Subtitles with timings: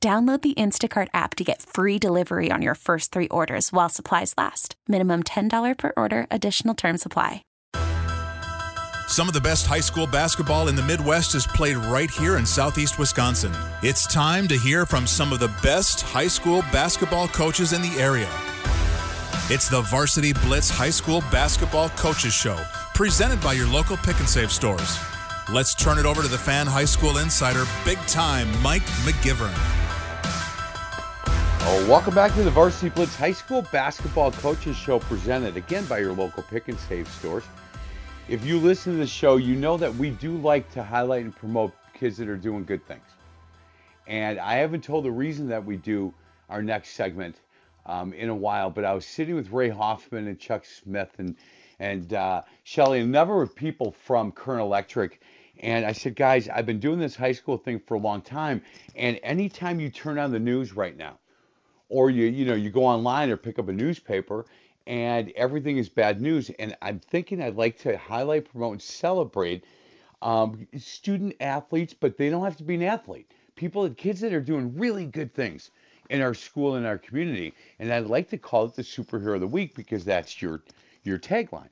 [0.00, 4.34] Download the Instacart app to get free delivery on your first three orders while supplies
[4.36, 4.76] last.
[4.86, 7.42] Minimum $10 per order, additional term supply.
[9.08, 12.44] Some of the best high school basketball in the Midwest is played right here in
[12.44, 13.52] southeast Wisconsin.
[13.82, 17.96] It's time to hear from some of the best high school basketball coaches in the
[18.00, 18.28] area.
[19.48, 22.60] It's the Varsity Blitz High School Basketball Coaches Show,
[22.94, 24.98] presented by your local pick and save stores.
[25.52, 29.85] Let's turn it over to the fan high school insider, big time Mike McGivern.
[31.68, 35.98] Oh, welcome back to the Varsity Blitz High School Basketball Coaches Show, presented again by
[35.98, 37.42] your local pick and save stores.
[38.28, 41.34] If you listen to the show, you know that we do like to highlight and
[41.34, 43.08] promote kids that are doing good things.
[44.06, 46.14] And I haven't told the reason that we do
[46.48, 47.40] our next segment
[47.84, 51.34] um, in a while, but I was sitting with Ray Hoffman and Chuck Smith and
[51.80, 55.20] and uh, Shelly, a number of people from Current Electric.
[55.58, 58.62] And I said, guys, I've been doing this high school thing for a long time.
[58.94, 61.18] And anytime you turn on the news right now,
[61.88, 64.46] or you you know you go online or pick up a newspaper
[64.86, 66.50] and everything is bad news.
[66.58, 69.64] And i'm thinking i'd like to highlight promote and celebrate
[70.22, 73.30] um, student athletes but they don't have to be an athlete.
[73.54, 75.70] People and kids that are doing really good things
[76.10, 77.54] in our school and our community.
[77.78, 80.62] And i'd like to call it the superhero of the week because that's your
[81.04, 81.68] your tagline.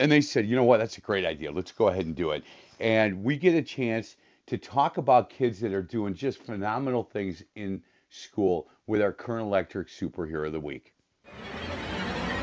[0.00, 0.78] And they said you know what?
[0.78, 1.52] That's a great idea.
[1.52, 2.44] Let's go ahead and do it.
[2.80, 7.42] And we get a chance to talk about kids that are doing just phenomenal things
[7.56, 10.92] in school with our current electric superhero of the week.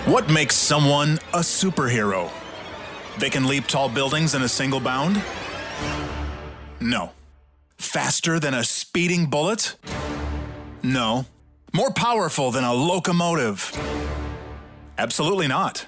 [0.05, 2.29] What makes someone a superhero?
[3.19, 5.21] They can leap tall buildings in a single bound?
[6.81, 7.11] No.
[7.77, 9.77] Faster than a speeding bullet?
[10.81, 11.25] No.
[11.73, 13.71] More powerful than a locomotive?
[14.97, 15.85] Absolutely not.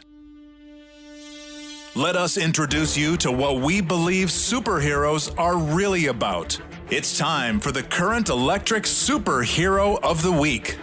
[1.98, 6.60] Let us introduce you to what we believe superheroes are really about.
[6.90, 10.78] It's time for the current electric superhero of the week.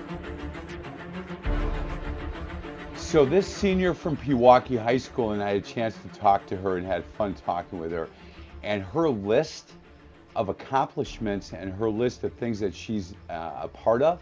[2.97, 6.57] So, this senior from Pewaukee High School, and I had a chance to talk to
[6.57, 8.09] her and had fun talking with her.
[8.63, 9.73] And her list
[10.35, 14.19] of accomplishments and her list of things that she's uh, a part of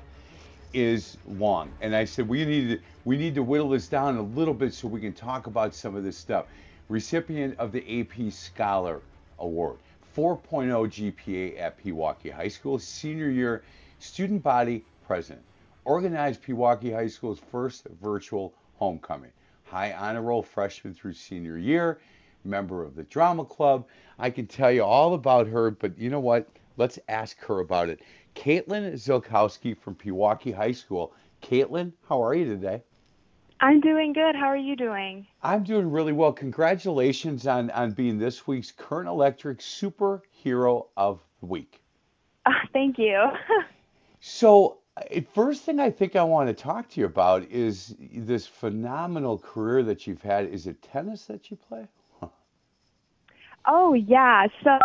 [0.73, 1.71] is long.
[1.83, 4.75] And I said, we need to, we need to whittle this down a little bit
[4.75, 6.47] so we can talk about some of this stuff.
[6.91, 9.01] Recipient of the AP Scholar
[9.39, 9.77] Award.
[10.17, 13.62] 4.0 GPA at Pewaukee High School, senior year
[14.01, 15.45] student body president.
[15.84, 19.31] Organized Pewaukee High School's first virtual homecoming.
[19.67, 22.00] High honor roll freshman through senior year,
[22.43, 23.87] member of the drama club.
[24.19, 26.49] I can tell you all about her, but you know what?
[26.77, 28.00] Let's ask her about it.
[28.34, 31.14] Caitlin Zilkowski from Pewaukee High School.
[31.41, 32.82] Caitlin, how are you today?
[33.62, 34.35] I'm doing good.
[34.35, 35.27] How are you doing?
[35.43, 36.33] I'm doing really well.
[36.33, 41.79] Congratulations on, on being this week's Current Electric Superhero of the Week.
[42.47, 43.23] Uh, thank you.
[44.21, 48.47] so, uh, first thing I think I want to talk to you about is this
[48.47, 50.47] phenomenal career that you've had.
[50.47, 51.87] Is it tennis that you play?
[53.67, 54.47] Oh, yeah.
[54.65, 54.79] So,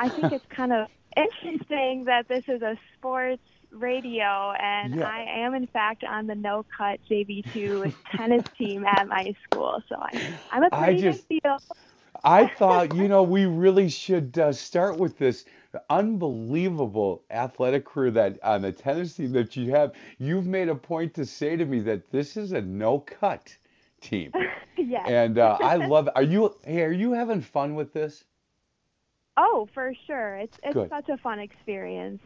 [0.00, 5.08] I think it's kind of interesting that this is a sports radio, and yeah.
[5.08, 9.82] I am in fact on the No Cut JV2 tennis team at my school.
[9.88, 11.58] So I, I'm a pretty just, big deal.
[12.24, 15.44] I thought, you know, we really should uh, start with this
[15.90, 19.92] unbelievable athletic career that on the tennis team that you have.
[20.18, 23.56] You've made a point to say to me that this is a no cut
[24.00, 24.32] team.
[24.76, 25.04] yes.
[25.06, 26.14] And uh, I love it.
[26.16, 28.24] Are you hey, are you having fun with this?
[29.36, 30.36] Oh, for sure.
[30.36, 30.88] It's it's Good.
[30.88, 32.20] such a fun experience.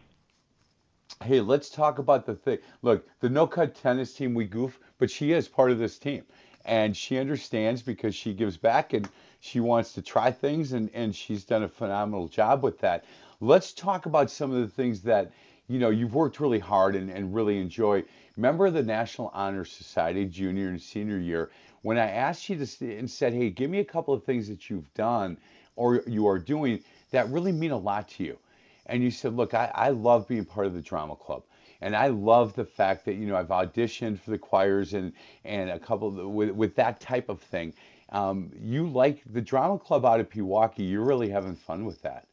[1.20, 2.58] Hey, let's talk about the thing.
[2.82, 6.24] Look, the no cut tennis team, we goof, but she is part of this team.
[6.64, 9.08] And she understands because she gives back and
[9.40, 13.04] she wants to try things and, and she's done a phenomenal job with that.
[13.40, 15.32] Let's talk about some of the things that,
[15.68, 18.04] you know, you've worked really hard and, and really enjoy.
[18.36, 21.50] Remember the National Honor Society junior and senior year
[21.82, 24.70] when I asked you to and said, hey, give me a couple of things that
[24.70, 25.36] you've done
[25.76, 28.38] or you are doing that really mean a lot to you.
[28.86, 31.44] And you said, look, I, I love being part of the drama club.
[31.80, 35.12] And I love the fact that, you know, I've auditioned for the choirs and,
[35.44, 37.74] and a couple of, with, with that type of thing.
[38.10, 40.90] Um, you like the drama club out of Pewaukee.
[40.90, 42.26] You're really having fun with that.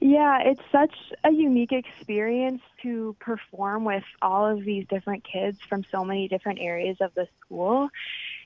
[0.00, 5.84] Yeah, it's such a unique experience to perform with all of these different kids from
[5.90, 7.88] so many different areas of the school.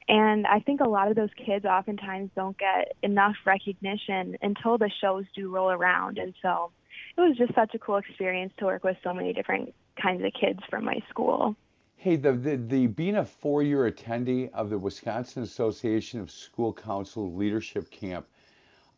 [0.09, 4.91] And I think a lot of those kids oftentimes don't get enough recognition until the
[5.01, 6.17] shows do roll around.
[6.19, 6.71] And so
[7.17, 10.33] it was just such a cool experience to work with so many different kinds of
[10.33, 11.57] kids from my school.
[11.97, 17.35] Hey, the, the, the being a four-year attendee of the Wisconsin Association of School Council
[17.35, 18.27] Leadership Camp,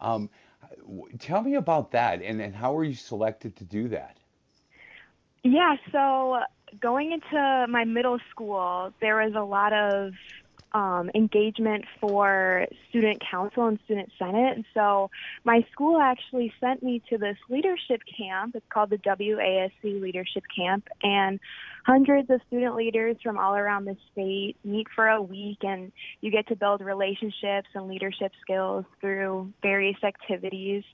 [0.00, 0.28] um,
[1.18, 4.18] tell me about that and, and how were you selected to do that?
[5.42, 6.40] Yeah, so
[6.80, 10.12] going into my middle school, there was a lot of
[10.72, 14.56] um, engagement for student council and student senate.
[14.56, 15.10] And so
[15.44, 18.54] my school actually sent me to this leadership camp.
[18.54, 20.88] It's called the WASC Leadership Camp.
[21.02, 21.40] And
[21.84, 26.30] hundreds of student leaders from all around the state meet for a week and you
[26.30, 30.84] get to build relationships and leadership skills through various activities.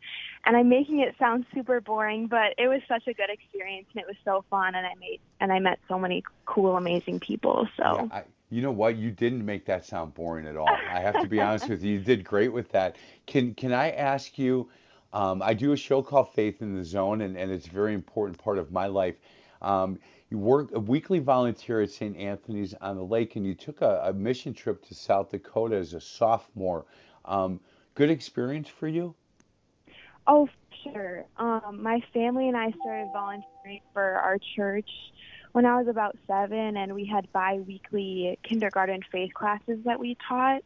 [0.45, 4.01] And I'm making it sound super boring, but it was such a good experience and
[4.01, 7.69] it was so fun and I made and I met so many cool amazing people.
[7.77, 8.97] So yeah, I, you know what?
[8.97, 10.69] You didn't make that sound boring at all.
[10.69, 11.95] I have to be honest with you.
[11.95, 12.97] You did great with that.
[13.27, 14.69] Can can I ask you?
[15.13, 17.95] Um, I do a show called Faith in the Zone, and, and it's a very
[17.95, 19.17] important part of my life.
[19.63, 19.99] Um,
[20.31, 22.17] you work a weekly volunteer at St.
[22.17, 25.95] Anthony's on the Lake, and you took a, a mission trip to South Dakota as
[25.95, 26.85] a sophomore.
[27.25, 27.61] Um,
[27.95, 29.15] good experience for you?
[30.27, 30.49] Oh,
[30.83, 31.25] sure.
[31.39, 34.91] Um, my family and I started volunteering for our church
[35.57, 40.15] when I was about seven, and we had bi weekly kindergarten faith classes that we
[40.29, 40.63] taught.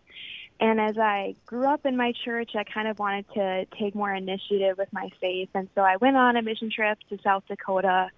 [0.58, 4.12] And as I grew up in my church, I kind of wanted to take more
[4.12, 5.48] initiative with my faith.
[5.54, 8.10] And so I went on a mission trip to South Dakota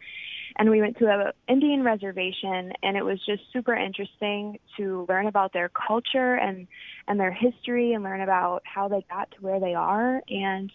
[0.57, 5.27] and we went to a Indian reservation and it was just super interesting to learn
[5.27, 6.67] about their culture and
[7.09, 10.71] and their history and learn about how they got to where they are and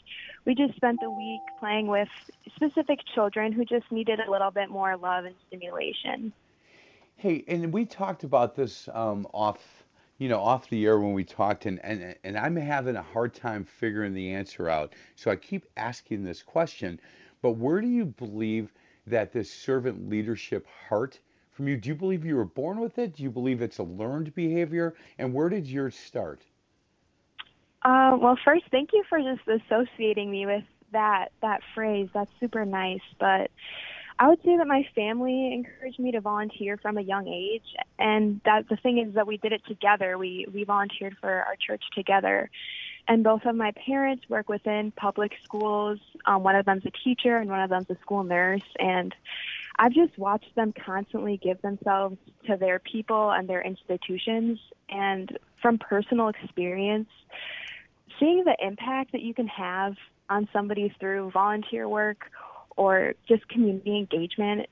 [0.45, 2.07] we just spent the week playing with
[2.55, 6.31] specific children who just needed a little bit more love and stimulation.
[7.17, 9.83] Hey, and we talked about this um, off
[10.17, 13.35] you know, off the air when we talked, and, and, and I'm having a hard
[13.35, 14.93] time figuring the answer out.
[15.15, 16.99] So I keep asking this question,
[17.41, 18.73] but where do you believe
[19.07, 21.19] that this servant leadership heart
[21.51, 21.77] from you?
[21.77, 23.15] Do you believe you were born with it?
[23.15, 24.95] Do you believe it's a learned behavior?
[25.17, 26.41] And where did yours start?
[27.83, 32.09] Uh, well, first, thank you for just associating me with that that phrase.
[32.13, 33.01] That's super nice.
[33.19, 33.51] But
[34.19, 38.41] I would say that my family encouraged me to volunteer from a young age, and
[38.45, 40.17] that the thing is that we did it together.
[40.17, 42.49] We we volunteered for our church together,
[43.07, 45.99] and both of my parents work within public schools.
[46.25, 48.67] Um, one of them's a teacher, and one of them's a school nurse.
[48.79, 49.13] And
[49.77, 54.59] I've just watched them constantly give themselves to their people and their institutions.
[54.89, 57.09] And from personal experience,
[58.19, 59.95] seeing the impact that you can have
[60.27, 62.31] on somebody through volunteer work
[62.77, 64.67] or just community engagement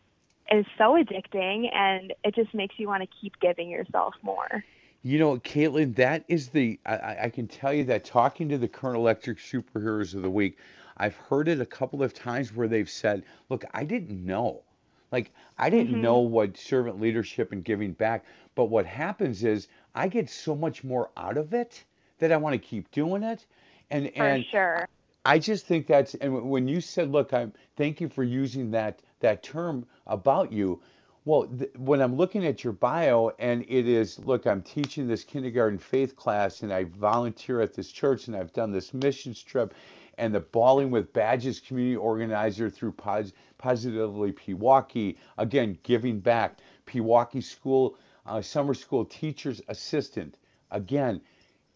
[0.52, 4.64] is so addicting and it just makes you want to keep giving yourself more.
[5.02, 8.68] You know, Caitlin, that is the, I, I, can tell you that talking to the
[8.68, 10.58] Current Electric Superheroes of the Week,
[10.98, 14.64] I've heard it a couple of times where they've said, look, I didn't know.
[15.12, 16.02] Like, I didn't mm-hmm.
[16.02, 18.26] know what servant leadership and giving back.
[18.56, 21.84] But what happens is I get so much more out of it
[22.20, 23.46] that I want to keep doing it.
[23.92, 24.88] And, for and sure.
[25.26, 29.02] I just think that's, and when you said, look, I'm, thank you for using that,
[29.22, 30.82] that term about you
[31.26, 35.24] well, th- when I'm looking at your bio and it is, look, I'm teaching this
[35.24, 39.74] kindergarten faith class and I volunteer at this church and I've done this missions trip
[40.20, 46.60] and the Balling with Badges community organizer through Pos- Positively Pewaukee, again, giving back.
[46.86, 50.38] Pewaukee School, uh, summer school teacher's assistant,
[50.70, 51.20] again,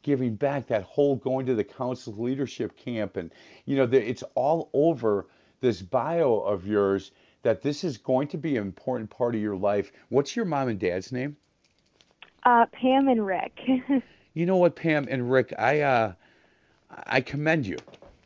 [0.01, 3.31] giving back, that whole going to the council leadership camp, and
[3.65, 5.27] you know, the, it's all over
[5.61, 9.55] this bio of yours that this is going to be an important part of your
[9.55, 9.91] life.
[10.09, 11.37] What's your mom and dad's name?
[12.43, 13.59] Uh, Pam and Rick.
[14.33, 16.13] you know what, Pam and Rick, I uh,
[17.05, 17.77] I commend you.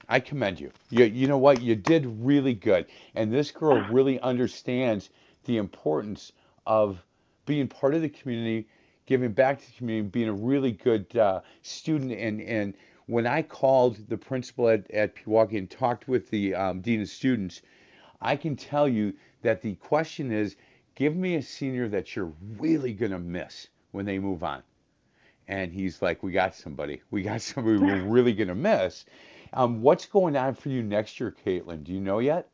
[0.08, 0.72] I commend you.
[0.90, 1.62] You you know what?
[1.62, 5.10] You did really good, and this girl really understands
[5.46, 6.32] the importance
[6.66, 7.04] of
[7.46, 8.68] being part of the community,
[9.06, 12.12] giving back to the community, being a really good uh, student.
[12.12, 12.74] And, and
[13.06, 17.10] when I called the principal at, at Pewaukee and talked with the um, dean of
[17.10, 17.62] students,
[18.22, 20.56] I can tell you that the question is
[20.96, 24.64] give me a senior that you're really going to miss when they move on.
[25.48, 27.02] And he's like, We got somebody.
[27.12, 29.06] We got somebody we're really going to miss.
[29.52, 31.84] Um, what's going on for you next year, Caitlin?
[31.84, 32.50] Do you know yet?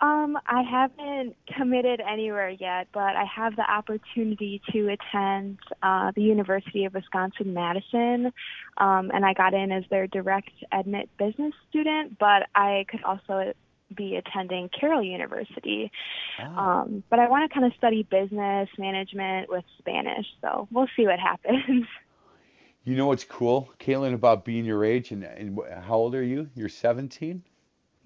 [0.00, 6.22] Um, I haven't committed anywhere yet, but I have the opportunity to attend uh, the
[6.22, 8.32] University of Wisconsin Madison,
[8.76, 12.16] um, and I got in as their direct admit business student.
[12.18, 13.52] But I could also
[13.96, 15.90] be attending Carroll University.
[16.38, 16.82] Ah.
[16.82, 21.06] Um, but I want to kind of study business management with Spanish, so we'll see
[21.06, 21.86] what happens.
[22.84, 26.48] You know what's cool, Caitlin, about being your age and, and how old are you?
[26.54, 27.42] You're 17.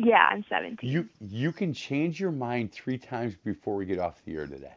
[0.05, 0.91] Yeah, I'm 17.
[0.91, 4.75] You you can change your mind three times before we get off the air today.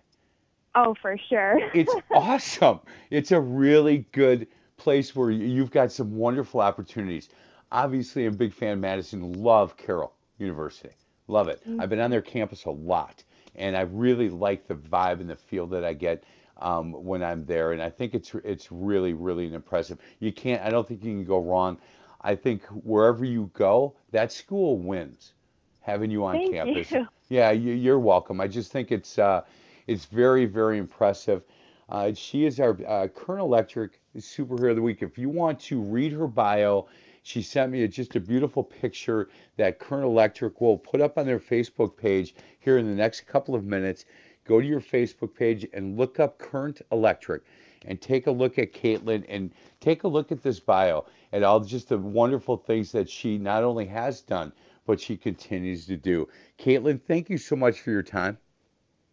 [0.75, 1.59] Oh, for sure.
[1.73, 2.79] it's awesome.
[3.09, 7.29] It's a really good place where you've got some wonderful opportunities.
[7.71, 9.33] Obviously, I'm a big fan of Madison.
[9.41, 10.93] Love Carroll University.
[11.27, 11.59] Love it.
[11.61, 11.81] Mm-hmm.
[11.81, 13.23] I've been on their campus a lot,
[13.55, 16.23] and I really like the vibe and the feel that I get
[16.57, 17.71] um, when I'm there.
[17.71, 19.97] And I think it's it's really really impressive.
[20.19, 20.61] You can't.
[20.61, 21.79] I don't think you can go wrong.
[22.25, 25.33] I think wherever you go, that school wins
[25.81, 26.91] having you on Thank campus.
[26.91, 27.07] You.
[27.29, 28.41] Yeah, you, are welcome.
[28.41, 29.41] I just think it's uh,
[29.85, 31.43] it's very very impressive.
[31.87, 35.03] Uh, she is our uh, Current Electric Superhero of the Week.
[35.03, 36.87] If you want to read her bio,
[37.21, 41.27] she sent me a, just a beautiful picture that Current Electric will put up on
[41.27, 44.05] their Facebook page here in the next couple of minutes.
[44.45, 47.43] Go to your Facebook page and look up Current Electric
[47.85, 51.05] and take a look at Caitlin and take a look at this bio
[51.35, 54.53] and all just the wonderful things that she not only has done,
[54.85, 56.25] but she continues to do.
[56.57, 58.37] Caitlin, thank you so much for your time.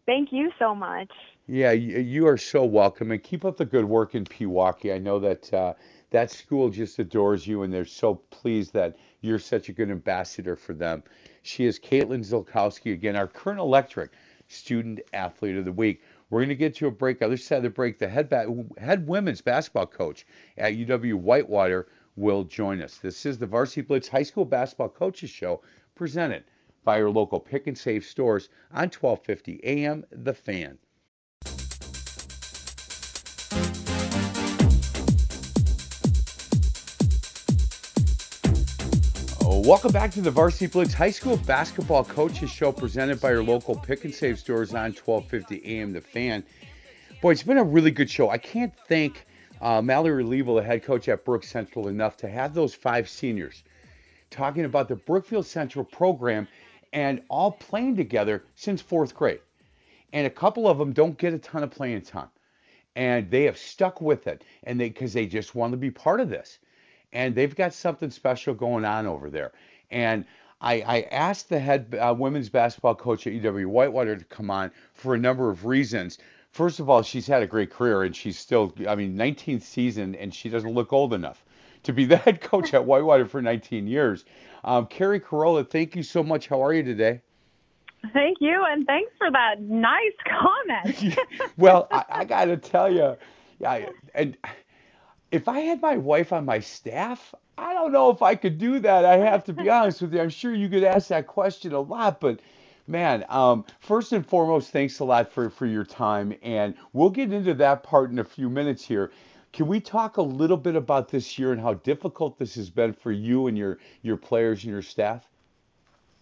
[0.05, 1.11] Thank you so much.
[1.47, 4.95] Yeah, you, you are so welcome, and keep up the good work in Pewaukee.
[4.95, 5.73] I know that uh,
[6.11, 10.55] that school just adores you, and they're so pleased that you're such a good ambassador
[10.55, 11.03] for them.
[11.41, 14.11] She is Caitlin Zilkowski again, our current Electric
[14.47, 16.01] Student Athlete of the Week.
[16.29, 17.21] We're going to get to a break.
[17.21, 20.25] Other side of the break, the head, ba- head women's basketball coach
[20.57, 22.97] at UW Whitewater will join us.
[22.97, 25.61] This is the Varsity Blitz High School Basketball Coaches Show
[25.95, 26.43] presented
[26.83, 30.77] by your local pick and save stores on 1250 AM The Fan.
[39.41, 43.43] Uh, welcome back to the Varsity Blitz High School Basketball Coaches Show presented by your
[43.43, 46.43] local pick and save stores on 1250 AM The Fan.
[47.21, 48.29] Boy, it's been a really good show.
[48.29, 49.25] I can't thank
[49.63, 53.63] uh, Mallory Level, the head coach at Brook Central, enough to have those five seniors
[54.29, 56.47] talking about the Brookfield Central program
[56.91, 59.39] and all playing together since fourth grade.
[60.11, 62.27] And a couple of them don't get a ton of playing time.
[62.95, 66.19] And they have stuck with it and they because they just want to be part
[66.19, 66.59] of this.
[67.13, 69.53] And they've got something special going on over there.
[69.89, 70.25] And
[70.59, 74.71] I, I asked the head uh, women's basketball coach at UW Whitewater to come on
[74.93, 76.17] for a number of reasons
[76.53, 80.15] first of all, she's had a great career and she's still, I mean, 19th season
[80.15, 81.43] and she doesn't look old enough
[81.83, 84.23] to be the head coach at Whitewater for 19 years.
[84.63, 86.47] Um, Keri Carollo, thank you so much.
[86.47, 87.21] How are you today?
[88.13, 91.17] Thank you, and thanks for that nice comment.
[91.57, 93.15] well, I, I got to tell you,
[93.59, 94.37] yeah, and
[95.31, 98.79] if I had my wife on my staff, I don't know if I could do
[98.79, 99.05] that.
[99.05, 100.19] I have to be honest with you.
[100.19, 102.41] I'm sure you could ask that question a lot, but
[102.87, 106.33] Man, um, first and foremost, thanks a lot for, for your time.
[106.43, 109.11] And we'll get into that part in a few minutes here.
[109.53, 112.91] Can we talk a little bit about this year and how difficult this has been
[112.91, 115.25] for you and your, your players and your staff?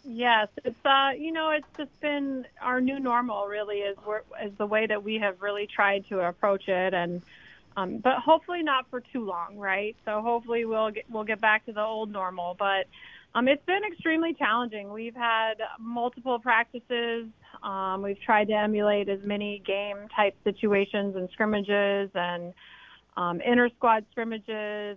[0.04, 3.46] Yes, it's uh, you know, it's just been our new normal.
[3.46, 3.98] Really, is
[4.44, 7.22] is the way that we have really tried to approach it, and
[7.78, 9.96] um, but hopefully not for too long, right?
[10.04, 12.56] So hopefully we'll get we'll get back to the old normal.
[12.58, 12.88] But
[13.34, 14.92] um, it's been extremely challenging.
[14.92, 17.28] We've had multiple practices.
[17.64, 22.54] Um, we've tried to emulate as many game type situations and scrimmages and
[23.18, 24.48] um, inter squad scrimmages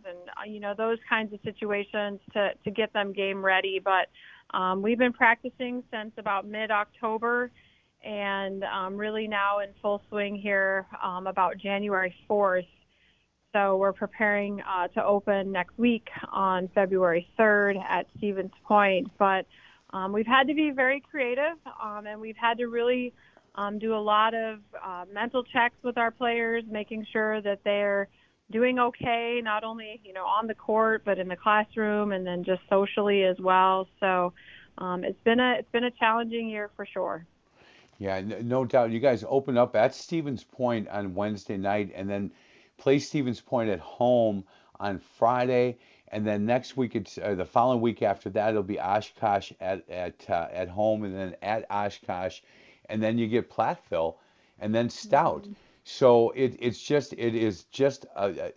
[0.06, 3.80] and uh, you know those kinds of situations to to get them game ready.
[3.82, 4.08] But
[4.56, 7.50] um, we've been practicing since about mid October
[8.04, 12.66] and um, really now in full swing here um, about January 4th.
[13.54, 19.11] So we're preparing uh, to open next week on February 3rd at Stevens Point.
[19.16, 19.46] But
[19.90, 23.14] um, we've had to be very creative, um, and we've had to really
[23.54, 28.08] um, do a lot of uh, mental checks with our players, making sure that they're
[28.50, 32.42] doing okay, not only you know on the court but in the classroom, and then
[32.42, 33.87] just socially as well.
[34.00, 34.32] So
[34.78, 37.25] um, it's been a it's been a challenging year for sure.
[37.99, 38.90] Yeah, no doubt.
[38.90, 42.32] You guys open up at Stevens Point on Wednesday night, and then
[42.76, 44.44] play Stevens Point at home
[44.80, 45.78] on Friday,
[46.08, 49.88] and then next week it's uh, the following week after that it'll be Oshkosh at
[49.88, 52.40] at uh, at home, and then at Oshkosh,
[52.88, 54.16] and then you get Platteville,
[54.58, 55.42] and then Stout.
[55.42, 55.52] Mm-hmm.
[55.84, 58.50] So it, it's just it is just uh, uh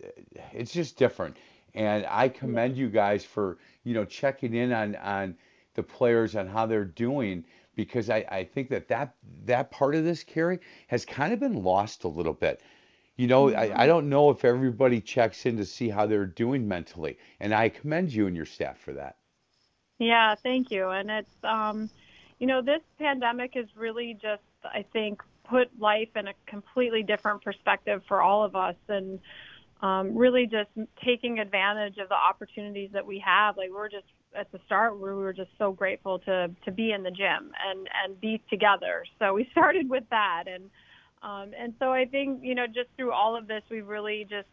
[0.52, 1.36] it's just different,
[1.74, 5.36] and I commend you guys for you know checking in on on
[5.74, 7.44] the players on how they're doing
[7.76, 10.58] because I, I think that, that that part of this Keri
[10.88, 12.60] has kind of been lost a little bit.
[13.18, 13.50] You know.
[13.50, 13.86] I, I mm-hmm.
[13.86, 18.12] don't know if everybody checks in to see how they're doing mentally, and I commend
[18.12, 19.16] you and your staff for that.
[19.98, 20.88] Yeah, thank you.
[20.90, 21.90] And it's, um,
[22.38, 27.42] you know, this pandemic has really just, I think, put life in a completely different
[27.42, 29.18] perspective for all of us, and
[29.82, 30.70] um, really just
[31.04, 33.56] taking advantage of the opportunities that we have.
[33.56, 37.02] Like we're just at the start, we were just so grateful to to be in
[37.02, 39.04] the gym and and be together.
[39.18, 40.70] So we started with that and
[41.22, 44.48] um, and so I think, you know, just through all of this, we've really just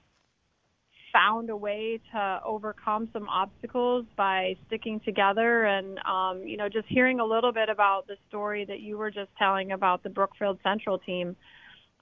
[1.13, 6.86] found a way to overcome some obstacles by sticking together and, um, you know, just
[6.89, 10.60] hearing a little bit about the story that you were just telling about the Brookfield
[10.62, 11.36] Central team.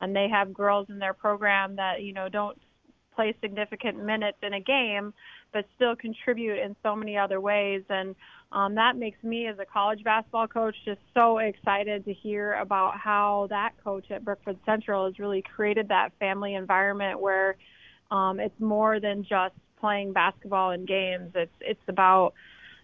[0.02, 2.58] And they have girls in their program that, you know, don't
[3.16, 5.14] play significant minutes in a game,
[5.52, 7.84] but still contribute in so many other ways.
[7.90, 8.16] And
[8.54, 12.98] um, that makes me, as a college basketball coach, just so excited to hear about
[12.98, 17.56] how that coach at Brookfield Central has really created that family environment where
[18.12, 21.32] um, it's more than just playing basketball and games.
[21.34, 22.36] It's it's about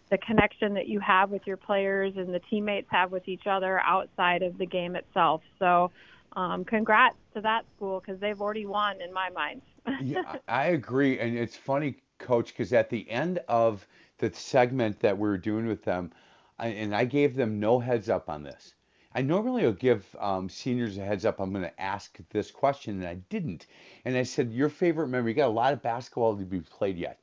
[0.10, 3.80] the connection that you have with your players and the teammates have with each other
[3.82, 5.44] outside of the game itself.
[5.60, 5.92] So,
[6.36, 9.62] um, congrats to that school because they've already won in my mind.
[10.02, 13.88] yeah, I agree, and it's funny, Coach, because at the end of
[14.20, 16.12] the segment that we were doing with them,
[16.60, 18.74] I, and I gave them no heads up on this.
[19.14, 21.40] I normally will give um, seniors a heads up.
[21.40, 23.66] I'm going to ask this question, and I didn't.
[24.06, 25.32] And I said, "Your favorite memory?
[25.32, 27.20] You got a lot of basketball to be played yet,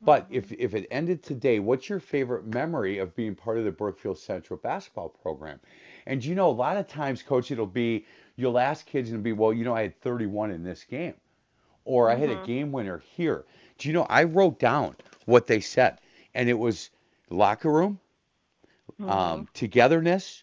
[0.00, 0.34] but mm-hmm.
[0.34, 4.18] if if it ended today, what's your favorite memory of being part of the Brookfield
[4.18, 5.58] Central basketball program?"
[6.06, 9.24] And you know, a lot of times, coach, it'll be you'll ask kids and it'll
[9.24, 11.14] be, "Well, you know, I had 31 in this game,
[11.84, 12.16] or mm-hmm.
[12.16, 12.46] I had a mm-hmm.
[12.46, 13.44] game winner here."
[13.78, 14.06] Do you know?
[14.08, 14.94] I wrote down
[15.26, 15.98] what they said
[16.34, 16.90] and it was
[17.30, 17.98] locker room,
[19.00, 19.10] mm-hmm.
[19.10, 20.42] um, togetherness,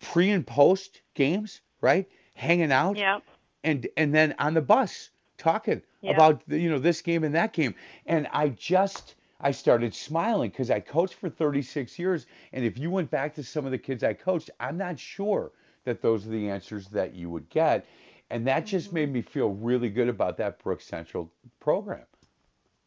[0.00, 2.08] pre and post games, right?
[2.34, 3.22] Hanging out, yep.
[3.64, 7.74] and and then on the bus talking about you know this game and that game,
[8.06, 12.90] and I just I started smiling because I coached for 36 years, and if you
[12.90, 15.52] went back to some of the kids I coached, I'm not sure
[15.84, 17.86] that those are the answers that you would get.
[18.30, 18.94] And that just mm-hmm.
[18.94, 22.04] made me feel really good about that Brook Central program.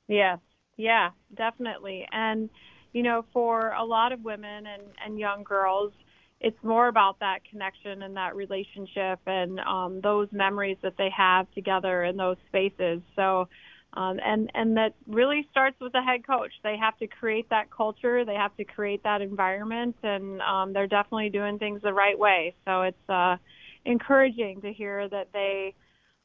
[0.07, 0.37] Yeah,
[0.77, 2.07] yeah, definitely.
[2.11, 2.49] And,
[2.93, 5.93] you know, for a lot of women and, and young girls,
[6.39, 11.49] it's more about that connection and that relationship and um, those memories that they have
[11.51, 13.01] together in those spaces.
[13.15, 13.47] So,
[13.93, 16.51] um, and and that really starts with the head coach.
[16.63, 18.25] They have to create that culture.
[18.25, 22.55] They have to create that environment, and um, they're definitely doing things the right way.
[22.65, 23.35] So it's uh,
[23.85, 25.75] encouraging to hear that they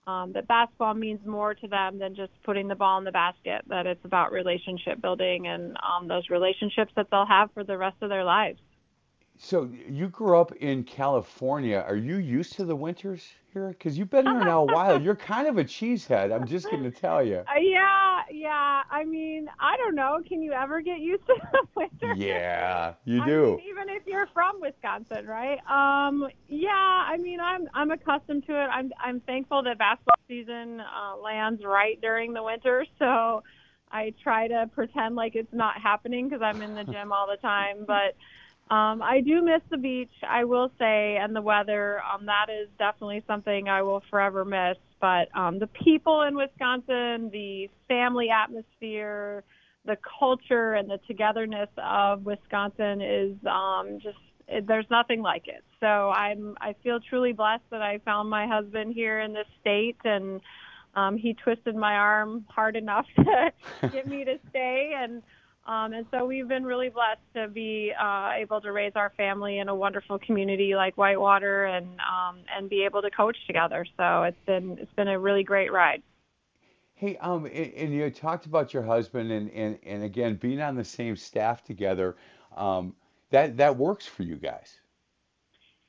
[0.07, 3.63] um, that basketball means more to them than just putting the ball in the basket,
[3.69, 7.97] that it's about relationship building and um, those relationships that they'll have for the rest
[8.03, 8.59] of their lives.
[9.39, 11.85] So you grew up in California.
[11.87, 13.69] Are you used to the winters here?
[13.69, 15.03] Because you've been here now a while.
[15.03, 16.35] You're kind of a cheesehead.
[16.35, 17.39] I'm just going to tell you.
[17.39, 18.83] Uh, yeah, yeah.
[18.91, 20.21] I mean, I don't know.
[20.27, 22.15] Can you ever get used to the winter?
[22.17, 23.43] Yeah, you I do.
[23.57, 25.59] Mean, even if you're from Wisconsin, right?
[25.69, 26.71] Um, yeah.
[26.71, 28.67] I mean, I'm I'm accustomed to it.
[28.67, 33.43] I'm I'm thankful that basketball season uh, lands right during the winter, so
[33.91, 37.41] I try to pretend like it's not happening because I'm in the gym all the
[37.41, 38.17] time, but.
[38.69, 42.03] Um, I do miss the beach, I will say, and the weather.
[42.03, 44.77] Um, that is definitely something I will forever miss.
[45.01, 49.45] But um, the people in Wisconsin, the family atmosphere,
[49.85, 55.65] the culture, and the togetherness of Wisconsin is um, just it, there's nothing like it.
[55.81, 59.97] So I'm I feel truly blessed that I found my husband here in this state
[60.05, 60.41] and.
[60.95, 63.53] Um, he twisted my arm hard enough to
[63.93, 65.23] get me to stay, and
[65.67, 69.59] um, and so we've been really blessed to be uh, able to raise our family
[69.59, 73.87] in a wonderful community like Whitewater and um, and be able to coach together.
[73.97, 76.03] So it's been it's been a really great ride.
[76.95, 80.77] Hey, um, and, and you talked about your husband, and, and and again being on
[80.77, 82.17] the same staff together,
[82.57, 82.95] um,
[83.31, 84.81] that that works for you guys.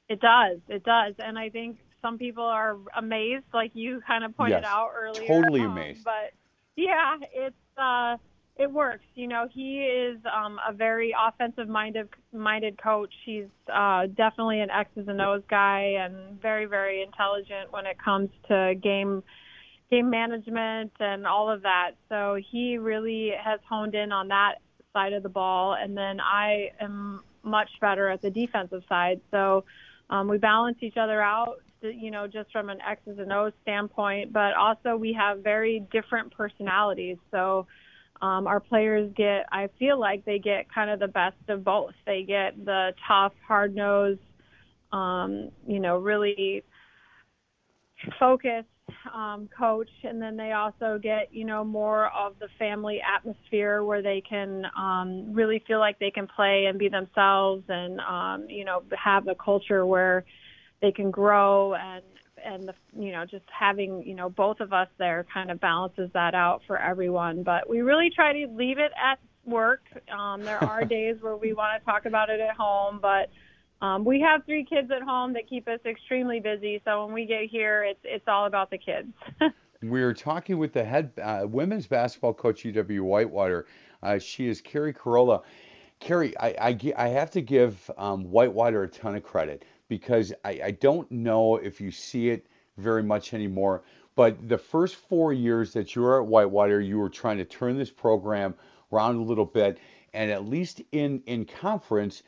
[0.09, 0.59] It does.
[0.69, 1.15] It does.
[1.19, 5.23] And I think some people are amazed, like you kind of pointed Yes, out earlier.
[5.27, 6.03] totally Um, amazed.
[6.03, 6.33] But
[6.75, 8.17] yeah, it's uh,
[8.59, 9.03] it works.
[9.15, 13.13] You know, he is um, a very offensive minded minded coach.
[13.25, 18.29] He's uh, definitely an X's and O's guy, and very very intelligent when it comes
[18.47, 19.23] to game
[19.89, 21.91] game management and all of that.
[22.09, 24.55] So he really has honed in on that
[24.93, 29.21] side of the ball, and then I am much better at the defensive side.
[29.31, 29.63] So
[30.09, 34.33] um, we balance each other out, you know, just from an X's and O's standpoint,
[34.33, 37.17] but also we have very different personalities.
[37.31, 37.67] So
[38.21, 41.93] um, our players get, I feel like they get kind of the best of both.
[42.05, 44.19] They get the tough, hard nosed,
[44.91, 46.63] um, you know, really
[48.19, 48.67] focused
[49.13, 54.01] um, coach, and then they also get you know more of the family atmosphere where
[54.01, 58.65] they can um, really feel like they can play and be themselves, and um, you
[58.65, 60.25] know have a culture where
[60.81, 62.03] they can grow and
[62.43, 66.09] and the you know just having you know both of us there kind of balances
[66.13, 67.43] that out for everyone.
[67.43, 69.81] But we really try to leave it at work.
[70.11, 73.29] Um, there are days where we want to talk about it at home, but
[73.85, 76.81] um, we have three kids at home that keep us extremely busy.
[76.83, 79.13] So when we get here, it's it's all about the kids.
[79.83, 83.67] We're talking with the head uh, women's basketball coach UW Whitewater.
[84.01, 85.43] Uh, she is Keri Carollo.
[85.99, 90.59] Keri, I, I, I have to give um, Whitewater a ton of credit because I,
[90.65, 93.83] I don't know if you see it very much anymore.
[94.15, 97.77] But the first four years that you were at Whitewater, you were trying to turn
[97.77, 98.55] this program
[98.91, 99.79] around a little bit,
[100.13, 102.23] and at least in in conference,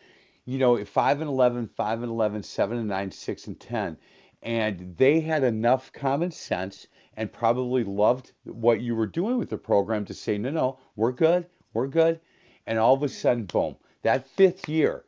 [0.45, 3.97] you know, five and 11, five and 11, seven and nine, six and 10.
[4.41, 9.58] And they had enough common sense and probably loved what you were doing with the
[9.58, 12.19] program to say, no, no, we're good, we're good.
[12.67, 15.04] And all of a sudden, boom, that fifth year,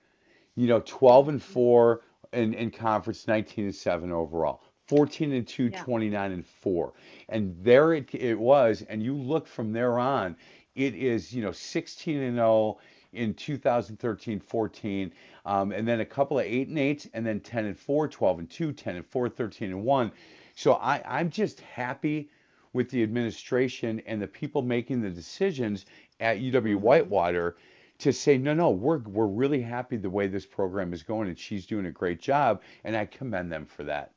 [0.56, 2.02] you know, 12 and 4
[2.34, 4.64] in, in conference, 19 and 7 overall.
[4.88, 5.84] 14 and 2, Yeah.
[5.84, 6.94] 29 and 4.
[7.30, 8.82] And there it, it was.
[8.90, 10.36] And you look from there on,
[10.76, 12.78] it is, you know, 16 and 0
[13.14, 15.14] in 2013 14
[15.46, 18.40] um, and then a couple of 8 and 8 and then 10 and 4 12
[18.40, 20.12] and 2 10 and 4 13 and 1
[20.56, 22.30] so I, i'm just happy
[22.74, 25.86] with the administration and the people making the decisions
[26.22, 27.58] at uw whitewater
[28.00, 31.40] to say no no we're, we're really happy the way this program is going and
[31.40, 34.14] she's doing a great job and i commend them for that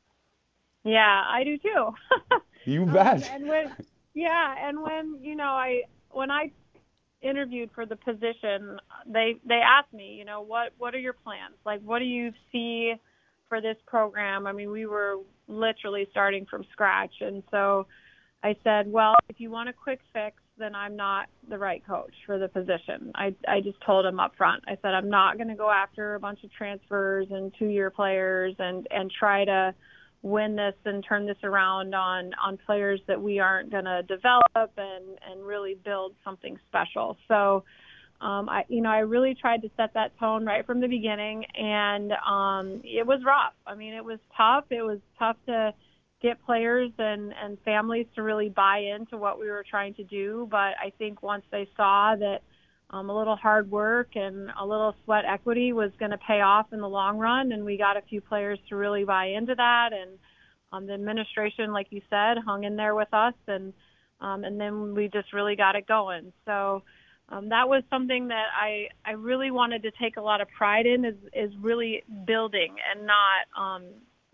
[0.85, 1.91] yeah, I do too.
[2.65, 3.73] you Um, bet and when,
[4.15, 6.53] yeah, and when you know, I when I
[7.23, 11.57] interviewed for the position, they they asked me, you know, what what are your plans?
[11.67, 12.95] Like, what do you see
[13.49, 14.47] for this program?
[14.47, 15.17] I mean, we were
[15.49, 17.87] literally starting from scratch, and so
[18.43, 22.13] I said, well, if you want a quick fix, then I'm not the right coach
[22.27, 23.13] for the position.
[23.15, 24.65] I I just told him up front.
[24.67, 27.91] I said I'm not going to go after a bunch of transfers and two year
[27.91, 29.75] players and and try to
[30.23, 34.71] win this and turn this around on on players that we aren't going to develop
[34.77, 37.17] and and really build something special.
[37.27, 37.65] So
[38.21, 41.45] um I you know I really tried to set that tone right from the beginning
[41.57, 43.55] and um it was rough.
[43.67, 44.65] I mean it was tough.
[44.71, 45.75] It was tough to
[46.25, 50.49] get players and and families to really buy into what we were trying to do,
[50.51, 52.41] but I think once they saw that
[52.91, 56.73] um, a little hard work and a little sweat equity was going to pay off
[56.73, 57.53] in the long run.
[57.53, 59.91] And we got a few players to really buy into that.
[59.93, 60.19] And
[60.73, 63.35] um, the administration, like you said, hung in there with us.
[63.47, 63.73] And
[64.21, 66.33] um, and then we just really got it going.
[66.47, 66.83] So
[67.29, 70.87] um, that was something that I I really wanted to take a lot of pride
[70.87, 73.83] in is is really building and not um,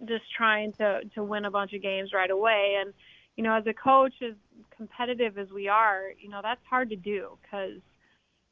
[0.06, 2.76] just trying to to win a bunch of games right away.
[2.80, 2.92] And
[3.36, 4.34] you know, as a coach, as
[4.76, 7.80] competitive as we are, you know, that's hard to do because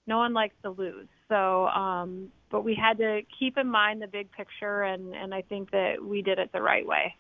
[0.07, 1.09] no one likes to lose.
[1.29, 5.43] So, um, but we had to keep in mind the big picture, and and I
[5.43, 7.15] think that we did it the right way.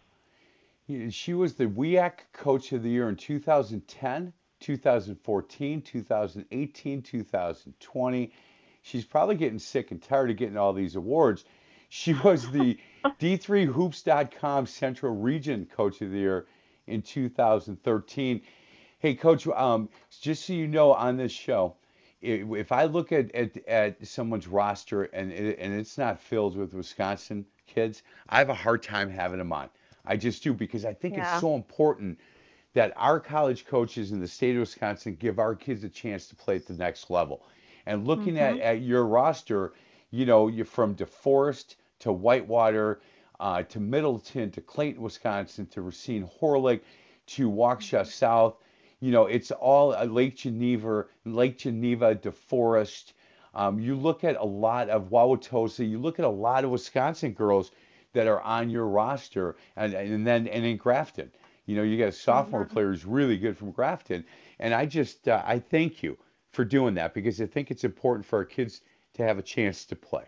[1.10, 8.32] She was the WIAC Coach of the Year in 2010, 2014, 2018, 2020.
[8.80, 11.44] She's probably getting sick and tired of getting all these awards.
[11.90, 12.78] She was the
[13.20, 16.46] D3Hoops.com Central Region Coach of the Year
[16.86, 18.40] in 2013.
[18.98, 19.88] Hey, Coach, um,
[20.20, 21.76] just so you know, on this show,
[22.20, 26.74] if I look at, at, at someone's roster and, it, and it's not filled with
[26.74, 29.68] Wisconsin kids, I have a hard time having them on.
[30.04, 31.32] I just do because I think Yeah.
[31.32, 32.18] it's so important
[32.74, 36.36] that our college coaches in the state of Wisconsin give our kids a chance to
[36.36, 37.44] play at the next level.
[37.86, 39.72] And looking at, at your roster,
[40.10, 43.00] you know, you're from DeForest to Whitewater
[43.40, 46.80] uh, to Middleton to Clayton, Wisconsin to Racine Horlick
[47.26, 48.56] to Waukesha South.
[49.00, 53.12] you know, it's all uh, Lake Geneva, Lake Geneva, DeForest.
[53.54, 57.32] Um, you look at a lot of Wauwatosa, you look at a lot of Wisconsin
[57.32, 57.70] girls
[58.12, 61.30] that are on your roster, and and then and in Grafton,
[61.66, 62.72] you know, you got a sophomore mm-hmm.
[62.72, 64.24] player who's really good from Grafton,
[64.58, 66.18] and I just uh, I thank you
[66.50, 68.80] for doing that because I think it's important for our kids
[69.14, 70.24] to have a chance to play.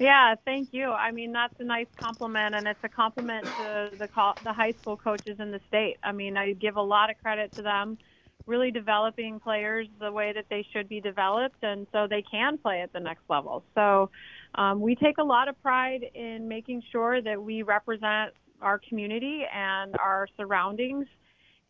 [0.00, 0.90] Yeah, thank you.
[0.90, 4.08] I mean, that's a nice compliment, and it's a compliment to the
[4.42, 5.96] the high school coaches in the state.
[6.02, 7.98] I mean, I give a lot of credit to them,
[8.46, 12.82] really developing players the way that they should be developed, and so they can play
[12.82, 13.64] at the next level.
[13.74, 14.10] So,
[14.56, 18.32] um, we take a lot of pride in making sure that we represent
[18.62, 21.06] our community and our surroundings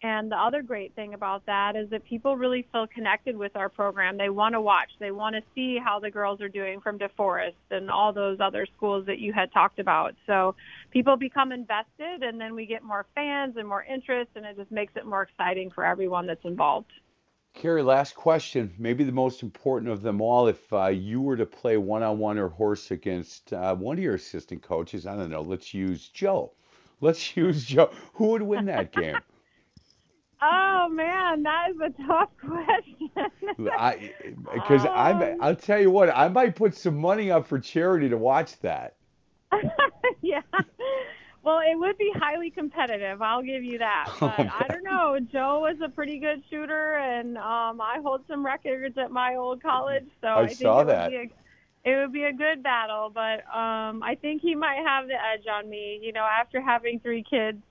[0.02, 3.68] and the other great thing about that is that people really feel connected with our
[3.68, 4.16] program.
[4.16, 4.88] They want to watch.
[4.98, 8.66] They want to see how the girls are doing from DeForest and all those other
[8.76, 10.14] schools that you had talked about.
[10.26, 10.54] So
[10.90, 14.70] people become invested, and then we get more fans and more interest, and it just
[14.70, 16.92] makes it more exciting for everyone that's involved.
[17.52, 20.46] Keri, last question, maybe the most important of them all.
[20.46, 24.02] If uh, you were to play one on one or horse against uh, one of
[24.02, 26.52] your assistant coaches, I don't know, let's use Joe.
[27.02, 27.90] Let's use Joe.
[28.14, 29.18] Who would win that game?
[30.42, 33.10] Oh man, that is a tough question.
[33.78, 34.12] I
[34.54, 38.08] because um, I I'll tell you what, I might put some money up for charity
[38.08, 38.94] to watch that.
[40.22, 40.42] yeah.
[41.42, 43.22] Well, it would be highly competitive.
[43.22, 44.08] I'll give you that.
[44.20, 45.18] Oh, but oh, I don't know.
[45.32, 49.62] Joe was a pretty good shooter, and um, I hold some records at my old
[49.62, 51.10] college, so I, I think saw it that.
[51.10, 53.10] Would be a, it would be a good battle.
[53.12, 55.98] But um, I think he might have the edge on me.
[56.02, 57.62] You know, after having three kids,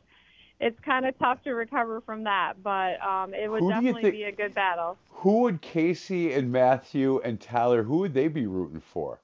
[0.59, 4.23] it's kind of tough to recover from that, but um, it would definitely think, be
[4.23, 4.97] a good battle.
[5.09, 7.83] Who would Casey and Matthew and Tyler?
[7.83, 9.19] Who would they be rooting for?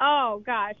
[0.00, 0.76] Oh gosh,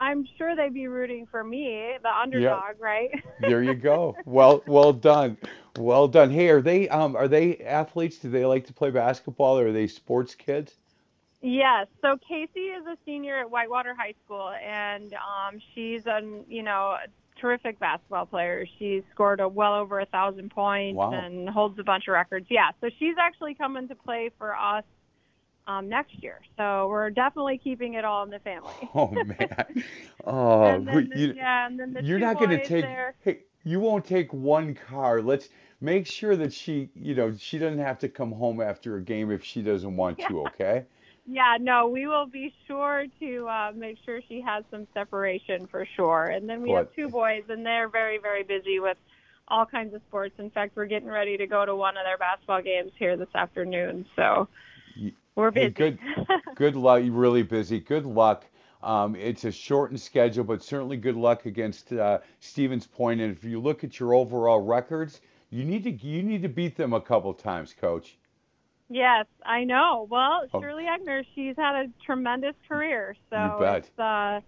[0.00, 2.80] I'm sure they'd be rooting for me, the underdog, yep.
[2.80, 3.10] right?
[3.40, 4.16] there you go.
[4.24, 5.36] Well, well done,
[5.78, 6.30] well done.
[6.30, 8.18] Hey, are they um are they athletes?
[8.18, 10.74] Do they like to play basketball, or are they sports kids?
[11.42, 11.86] Yes.
[12.02, 16.96] So Casey is a senior at Whitewater High School, and um, she's a you know
[17.40, 18.66] terrific basketball player.
[18.78, 21.12] She's scored a well over a thousand points wow.
[21.12, 22.46] and holds a bunch of records.
[22.50, 24.84] Yeah, so she's actually coming to play for us
[25.66, 26.40] um, next year.
[26.56, 28.74] So we're definitely keeping it all in the family.
[28.94, 29.84] oh man.
[30.26, 32.84] Oh, the, you, yeah, and then the you're not going to take.
[32.84, 35.22] There, hey, you won't take one car.
[35.22, 35.48] Let's
[35.80, 39.30] make sure that she, you know, she doesn't have to come home after a game
[39.30, 40.28] if she doesn't want yeah.
[40.28, 40.40] to.
[40.48, 40.84] Okay.
[41.26, 45.86] Yeah, no, we will be sure to uh, make sure she has some separation for
[45.96, 46.26] sure.
[46.26, 46.78] And then we what?
[46.78, 48.96] have two boys, and they're very, very busy with
[49.48, 50.34] all kinds of sports.
[50.38, 53.28] In fact, we're getting ready to go to one of their basketball games here this
[53.34, 54.06] afternoon.
[54.16, 54.48] So
[55.34, 55.66] we're busy.
[55.66, 55.98] Hey, good,
[56.54, 57.02] good luck.
[57.02, 57.80] You're really busy.
[57.80, 58.46] Good luck.
[58.82, 63.20] Um, it's a shortened schedule, but certainly good luck against uh, Stevens Point.
[63.20, 66.76] And if you look at your overall records, you need to you need to beat
[66.76, 68.16] them a couple times, Coach.
[68.92, 70.08] Yes, I know.
[70.10, 70.60] Well, oh.
[70.60, 74.40] Shirley Egner, she's had a tremendous career, so it's uh,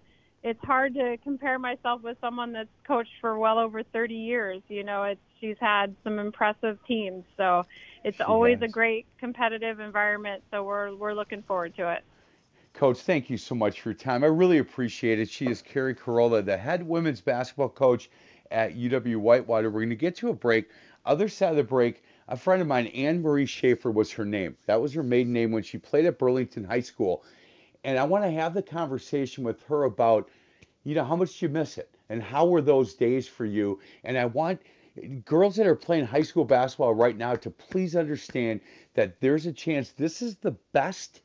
[0.43, 4.61] it's hard to compare myself with someone that's coached for well over 30 years.
[4.67, 7.63] You know, it's she's had some impressive teams, so
[8.03, 8.69] it's she always has.
[8.69, 10.43] a great competitive environment.
[10.51, 12.03] So we're we're looking forward to it.
[12.73, 14.25] Coach, thank you so much for your time.
[14.25, 15.29] I really appreciate it.
[15.29, 18.09] She is Keri Carollo, the head women's basketball coach
[18.51, 19.69] at UW Whitewater.
[19.69, 20.69] We're going to get to a break.
[21.05, 24.55] Other side of the break a friend of mine, Anne Marie Schaefer, was her name.
[24.65, 27.23] That was her maiden name when she played at Burlington High School.
[27.83, 30.29] And I want to have the conversation with her about,
[30.83, 33.79] you know, how much you miss it and how were those days for you.
[34.03, 34.61] And I want
[35.25, 38.61] girls that are playing high school basketball right now to please understand
[38.93, 41.21] that there's a chance this is the best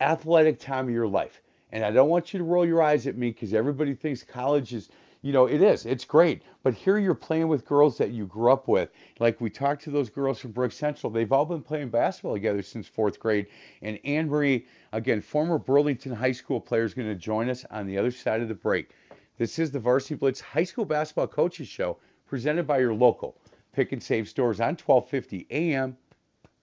[0.00, 1.40] athletic time of your life.
[1.72, 4.72] And I don't want you to roll your eyes at me because everybody thinks college
[4.72, 4.88] is
[5.26, 5.86] you know, it is.
[5.86, 6.42] It's great.
[6.62, 8.90] But here you're playing with girls that you grew up with.
[9.18, 11.10] Like we talked to those girls from Brook Central.
[11.10, 13.48] They've all been playing basketball together since fourth grade.
[13.82, 17.88] And Anne Marie, again, former Burlington High School player, is going to join us on
[17.88, 18.90] the other side of the break.
[19.36, 23.36] This is the Varsity Blitz High School Basketball Coaches Show presented by your local
[23.72, 25.96] pick and save stores on 1250 AM.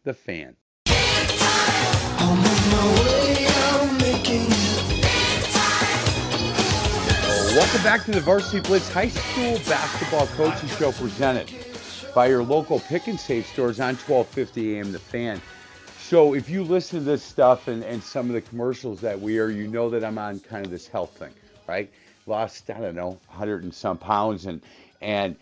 [0.06, 0.56] The Fan.
[7.53, 11.53] Welcome back to the Varsity Blitz High School Basketball Coaching Show presented
[12.15, 15.39] by your local pick and save stores on 1250 AM The Fan.
[15.99, 19.37] So if you listen to this stuff and, and some of the commercials that we
[19.37, 21.29] are, you know that I'm on kind of this health thing,
[21.67, 21.91] right?
[22.25, 24.59] Lost, I don't know, 100 and some pounds and,
[24.99, 25.35] and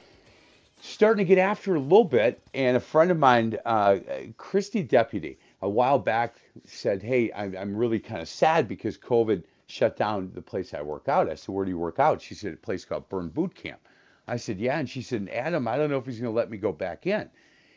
[0.81, 2.41] starting to get after a little bit.
[2.53, 3.99] And a friend of mine, uh,
[4.35, 9.43] Christy Deputy, a while back said, hey, I'm, I'm really kind of sad because COVID–
[9.71, 11.29] shut down the place I work out.
[11.29, 12.21] I said, Where do you work out?
[12.21, 13.79] She said, A place called Burn Boot Camp.
[14.27, 14.77] I said, Yeah.
[14.77, 17.07] And she said, Adam, I don't know if he's going to let me go back
[17.07, 17.29] in.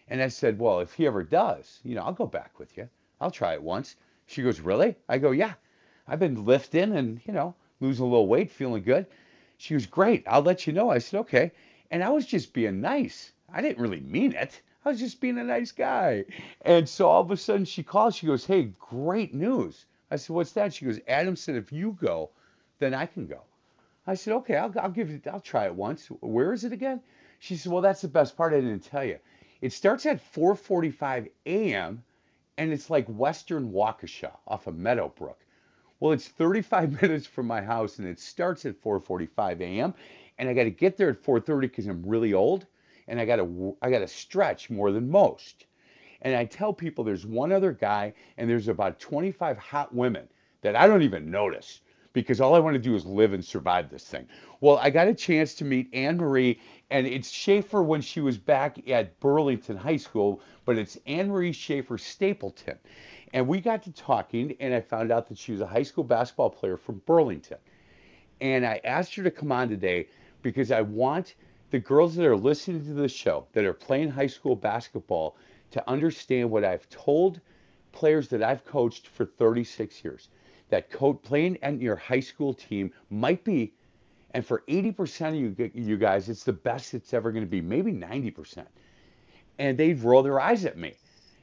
[0.08, 2.88] And I said, well, if he ever does, you know, I'll go back with you.
[3.20, 3.96] I'll try it once.
[4.26, 4.96] She goes, really?
[5.08, 5.54] I go, yeah.
[6.06, 9.06] I've been lifting and, you know, losing a little weight, feeling good.
[9.56, 10.24] She was great.
[10.26, 10.90] I'll let you know.
[10.90, 11.52] I said, okay.
[11.90, 13.32] And I was just being nice.
[13.50, 14.60] I didn't really mean it.
[14.84, 16.26] I was just being a nice guy.
[16.60, 18.16] And so all of a sudden she calls.
[18.16, 19.86] She goes, hey, great news.
[20.14, 20.72] I said, what's that?
[20.72, 22.30] She goes, Adam said, if you go,
[22.78, 23.40] then I can go.
[24.06, 26.06] I said, okay, I'll, I'll give it, I'll try it once.
[26.20, 27.00] Where is it again?
[27.40, 28.52] She said, well, that's the best part.
[28.52, 29.18] I didn't tell you.
[29.60, 32.04] It starts at 4:45 a.m.
[32.58, 35.38] and it's like Western Waukesha off of Meadowbrook.
[35.98, 39.94] Well, it's 35 minutes from my house and it starts at 4:45 a.m.
[40.38, 42.66] and I got to get there at 4:30 because I'm really old
[43.08, 45.66] and I got to I got to stretch more than most.
[46.24, 50.26] And I tell people there's one other guy and there's about 25 hot women
[50.62, 51.80] that I don't even notice
[52.14, 54.26] because all I want to do is live and survive this thing.
[54.60, 56.60] Well, I got a chance to meet Anne Marie,
[56.90, 61.52] and it's Schaefer when she was back at Burlington High School, but it's Anne Marie
[61.52, 62.78] Schaefer Stapleton.
[63.34, 66.04] And we got to talking, and I found out that she was a high school
[66.04, 67.58] basketball player from Burlington.
[68.40, 70.06] And I asked her to come on today
[70.40, 71.34] because I want
[71.70, 75.36] the girls that are listening to the show that are playing high school basketball
[75.74, 77.40] to understand what I've told
[77.92, 80.28] players that I've coached for 36 years
[80.70, 83.72] that coach playing at your high school team might be,
[84.32, 87.60] and for 80% of you, you guys, it's the best it's ever going to be,
[87.60, 88.64] maybe 90%.
[89.58, 90.94] And they'd roll their eyes at me.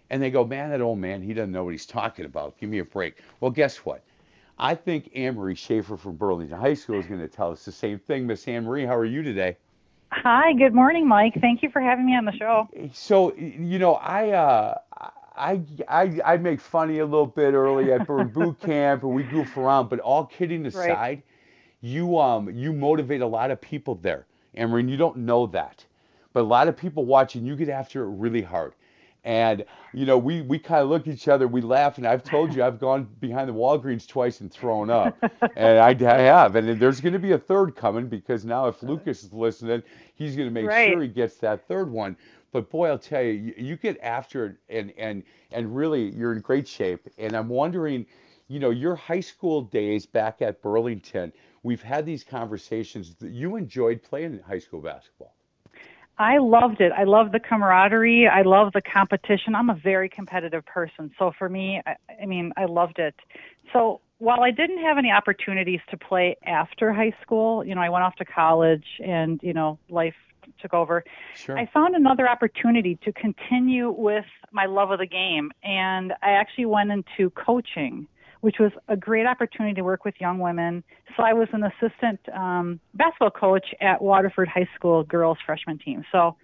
[0.10, 2.58] And they go, man, that old man, he doesn't know what he's talking about.
[2.58, 3.20] Give me a break.
[3.39, 4.04] Well, guess what?
[4.60, 7.72] I think Anne Marie Schaefer from Burlington High School is going to tell us the
[7.72, 8.28] same thing.
[8.28, 9.58] Miss Anne Marie, how are you today?
[10.12, 11.36] Hi, good morning, Mike.
[11.39, 12.67] Thank you for having me on the show.
[12.91, 14.78] So, you know, I uh,
[15.38, 19.24] I, I, I make funny a little bit early at Burn Boot Camp and we
[19.24, 21.24] goof around, but all kidding aside, right.
[21.80, 24.28] you um you motivate a lot of people there.
[24.54, 25.86] Anne Marie, you don't know that.
[26.34, 28.74] But a lot of people watching, you get after it really hard.
[29.24, 32.24] And you know, we we kind of look at each other, we laugh, and I've
[32.24, 35.16] told you I've gone behind the Walgreens twice and thrown up,
[35.56, 38.82] and I, I have, and there's going to be a third coming because now if
[38.82, 39.84] Lucas is listening,
[40.16, 40.92] he's going to make right.
[40.92, 42.18] sure he gets that third one.
[42.52, 46.34] But boy, I'll tell you, you, you get after it, and and and really, you're
[46.34, 47.08] in great shape.
[47.20, 48.08] And I'm wondering,
[48.48, 51.32] you know, your high school days back at Burlington.
[51.64, 53.14] We've had these conversations.
[53.16, 55.36] That you enjoyed playing high school basketball.
[56.17, 56.91] I loved it.
[56.91, 58.28] I love the camaraderie.
[58.28, 59.56] I love the competition.
[59.56, 61.12] I'm a very competitive person.
[61.17, 63.15] So for me, I, I mean, I loved it.
[63.74, 67.89] So while I didn't have any opportunities to play after high school, you know, I
[67.89, 70.13] went off to college and, you know, life
[70.62, 71.04] took over,
[71.36, 71.58] sure.
[71.58, 75.52] I found another opportunity to continue with my love of the game.
[75.63, 78.08] And I actually went into coaching,
[78.41, 80.84] which was a great opportunity to work with young women.
[81.15, 86.04] So I was an assistant um, basketball coach at Waterford High School girls freshman team.
[86.12, 86.36] So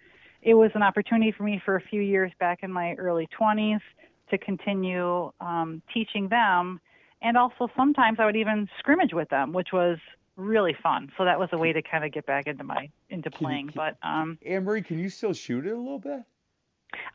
[0.42, 3.82] it was an opportunity for me for a few years back in my early 20s
[4.30, 6.80] to continue um, teaching them.
[7.22, 9.98] And also sometimes I would even scrimmage with them, which was
[10.36, 11.12] really fun.
[11.18, 13.70] So that was a way to kind of get back into my into playing.
[13.70, 16.22] Can, but um Anne Marie, can you still shoot it a little bit?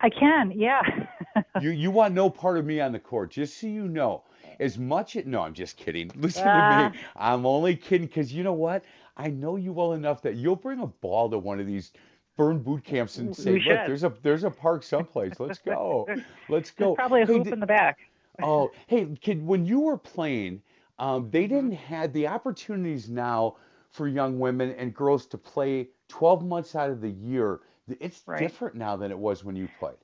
[0.00, 0.82] I can, yeah.
[1.60, 4.24] you you want no part of me on the court, just so you know.
[4.60, 6.10] As much as no, I'm just kidding.
[6.16, 7.00] Listen to me.
[7.16, 8.84] I'm only kidding because you know what?
[9.16, 11.92] I know you well enough that you'll bring a ball to one of these
[12.36, 15.38] burn boot camps and say, "Look, there's a there's a park someplace.
[15.38, 16.06] Let's go.
[16.48, 17.98] Let's go." There's probably a hoop hey, in the back.
[18.42, 20.62] oh, hey, kid, when you were playing,
[20.98, 21.54] um, they mm-hmm.
[21.54, 23.56] didn't have the opportunities now
[23.90, 27.60] for young women and girls to play 12 months out of the year.
[28.00, 28.38] It's right.
[28.38, 29.96] different now than it was when you played.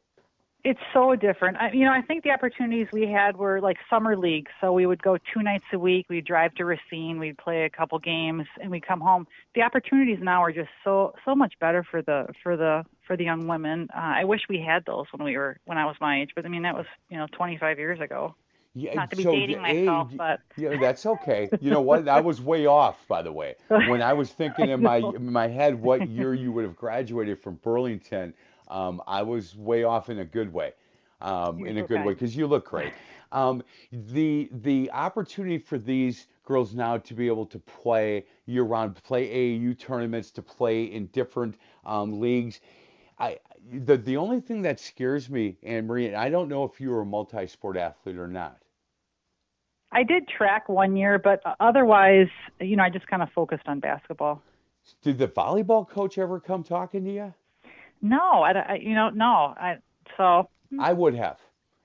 [0.68, 1.56] It's so different.
[1.56, 4.48] I, you know, I think the opportunities we had were like summer league.
[4.60, 6.04] So we would go two nights a week.
[6.10, 7.18] We'd drive to Racine.
[7.18, 9.26] We'd play a couple games, and we'd come home.
[9.54, 13.24] The opportunities now are just so so much better for the for the for the
[13.24, 13.88] young women.
[13.96, 16.44] Uh, I wish we had those when we were when I was my age, but
[16.44, 18.34] I mean that was you know 25 years ago.
[18.74, 21.48] Yeah, Not to be so dating myself, but yeah, that's okay.
[21.62, 22.06] You know what?
[22.06, 23.54] I was way off, by the way.
[23.68, 27.40] When I was thinking in my in my head what year you would have graduated
[27.40, 28.34] from Burlington,
[28.68, 30.72] um, I was way off in a good way,
[31.20, 32.92] um, in a good way because you look great.
[33.32, 39.02] Um, the the opportunity for these girls now to be able to play year round,
[39.02, 42.60] play AAU tournaments, to play in different um, leagues.
[43.18, 43.38] I
[43.70, 46.90] the the only thing that scares me, Anne Marie, and I don't know if you
[46.90, 48.58] were a multi-sport athlete or not.
[49.90, 52.28] I did track one year, but otherwise,
[52.60, 54.42] you know, I just kind of focused on basketball.
[55.02, 57.34] Did the volleyball coach ever come talking to you?
[58.00, 59.26] No, I, I you know, no.
[59.56, 59.78] I
[60.16, 61.38] so I would have.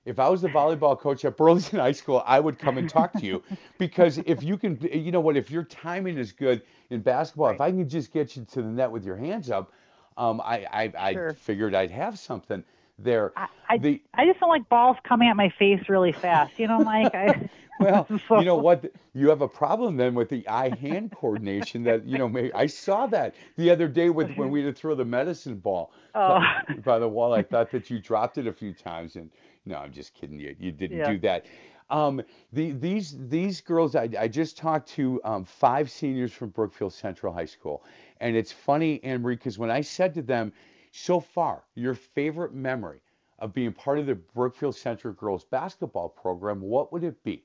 [0.04, 3.12] If I was the volleyball coach at Burlington High School, I would come and talk
[3.14, 3.42] to you
[3.78, 7.54] because if you can, you know what, if your timing is good in basketball, right.
[7.54, 9.72] if I can just get you to the net with your hands up,
[10.16, 11.32] um, I I, I sure.
[11.34, 12.62] figured I'd have something.
[12.98, 13.32] There.
[13.36, 16.58] I, I, the, I just don't like balls coming at my face really fast.
[16.58, 17.14] You know, Mike.
[17.14, 17.48] I,
[17.80, 18.84] well, so- you know what?
[19.14, 21.82] You have a problem then with the eye-hand coordination.
[21.84, 24.80] That you know, may, I saw that the other day with when we had to
[24.80, 26.38] throw the medicine ball Oh.
[26.68, 27.32] by, by the wall.
[27.32, 29.30] I thought that you dropped it a few times, and
[29.66, 30.38] no, I'm just kidding.
[30.38, 31.12] You you didn't Yeah.
[31.12, 31.46] do that.
[31.90, 32.22] Um,
[32.52, 37.32] the, these these girls, I, I just talked to um, five seniors from Brookfield Central
[37.32, 37.84] High School,
[38.20, 40.52] and it's funny, Anne Marie, because when I said to them,
[40.96, 43.00] so far, your favorite memory
[43.40, 47.44] of being part of the Brookfield Central girls basketball program, what would it be?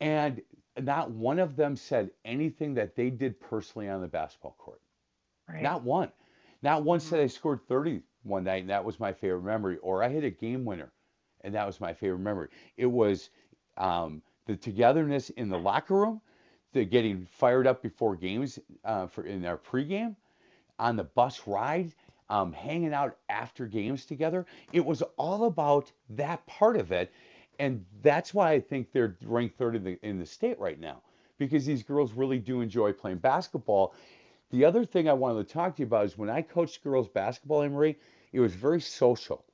[0.00, 0.40] And
[0.80, 4.80] not one of them said anything that they did personally on the basketball court.
[5.46, 5.62] Right.
[5.62, 6.10] Not one.
[6.62, 10.02] Not one said I scored 30 one night and that was my favorite memory, or
[10.02, 10.90] I hit a game winner
[11.42, 12.48] and that was my favorite memory.
[12.78, 13.28] It was
[13.76, 16.22] um, the togetherness in the locker room,
[16.72, 20.16] the getting fired up before games uh, for in our pregame,
[20.78, 21.94] on the bus ride,
[22.30, 24.46] um, hanging out after games together.
[24.72, 27.12] It was all about that part of it,
[27.58, 31.02] and that's why I think they're ranked third in the in the state right now
[31.38, 33.94] because these girls really do enjoy playing basketball.
[34.50, 37.08] The other thing I wanted to talk to you about is when I coached girls
[37.08, 37.96] basketball, Anne Marie,
[38.32, 39.44] it was very social.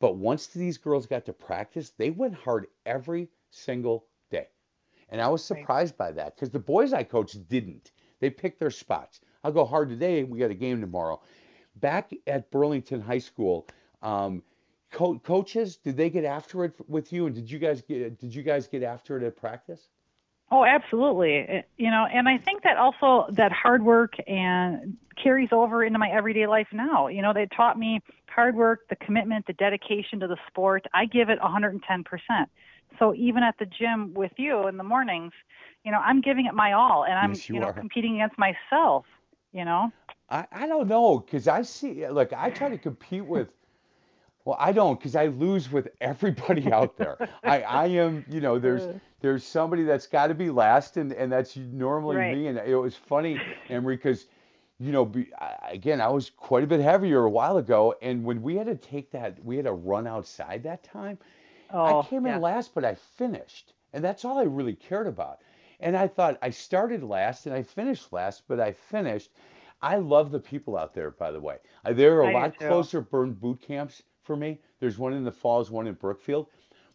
[0.00, 4.48] But once these girls got to practice, they went hard every single day.
[5.10, 7.92] And I was surprised by that because the boys I coached didn't.
[8.20, 9.20] They picked their spots.
[9.44, 10.24] I'll go hard today.
[10.24, 11.20] We got a game tomorrow.
[11.76, 13.66] Back at Burlington High School,
[14.02, 14.42] um,
[14.90, 17.26] co- coaches, did they get after it with you?
[17.26, 19.88] And did you guys get did you guys get after it at practice?
[20.50, 21.64] Oh, absolutely.
[21.76, 26.10] You know, and I think that also that hard work and carries over into my
[26.10, 27.06] everyday life now.
[27.06, 30.86] You know, they taught me hard work, the commitment, the dedication to the sport.
[30.92, 31.80] I give it 110%.
[32.98, 35.32] So even at the gym with you in the mornings,
[35.84, 37.74] you know, I'm giving it my all and I'm, Yes, you know, are.
[37.78, 39.04] competing against myself,
[39.52, 39.92] you know.
[40.30, 43.48] I, I don't know because I see like I try to compete with
[44.44, 48.58] well I don't because I lose with everybody out there I, I am you know
[48.58, 48.88] there's
[49.20, 52.30] there's somebody that's got to be last and and that's normally Right.
[52.30, 54.26] me and it was funny Anne Marie because
[54.78, 55.30] you know be,
[55.70, 58.76] again I was quite a bit heavier a while ago and when we had to
[58.76, 61.18] take that we had to run outside that time
[61.70, 62.36] Oh, I came yeah.
[62.36, 63.74] in last, but I finished.
[63.92, 65.40] And that's all I really cared about.
[65.80, 69.30] And I thought I started last and I finished last, but I finished.
[69.82, 71.58] I love the people out there, by the way.
[71.84, 74.60] Uh, There are a I lot closer burn boot camps for me.
[74.78, 76.48] There's one in the falls, one in Brookfield.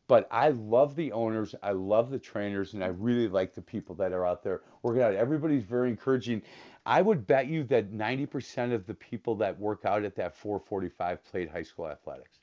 [0.08, 3.96] But I love the owners, I love the trainers, and I really like the people
[3.96, 5.14] that are out there working out.
[5.16, 6.42] Everybody's very encouraging.
[6.86, 11.24] I would bet you that 90% of the people that work out at that 445
[11.26, 12.40] played high school athletics.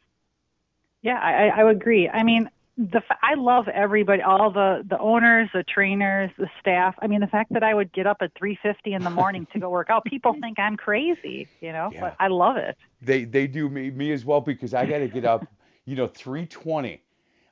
[1.02, 2.08] Yeah, I, I- I would agree.
[2.08, 2.48] I mean,
[2.90, 6.94] the I love everybody, all the the owners, the trainers, the staff.
[7.02, 9.58] I mean, the fact that I would get up at 3:50 in the morning to
[9.60, 11.92] go work out, people think I'm crazy, you know.
[11.92, 12.00] Yeah.
[12.00, 12.76] But I love it.
[13.00, 15.52] They they do me me as well because I got to get up,
[15.84, 17.02] you know, 320.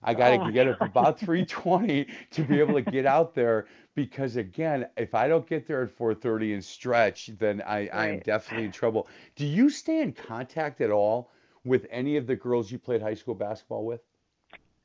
[0.02, 3.34] I got Oh, to my get up about 320 to be able to get out
[3.34, 8.06] there because again, if I don't get there at 4:30 and stretch, then I I
[8.08, 9.08] am definitely in trouble.
[9.36, 11.30] Do you stay in contact at all
[11.64, 14.02] with any of the girls you played high school basketball with?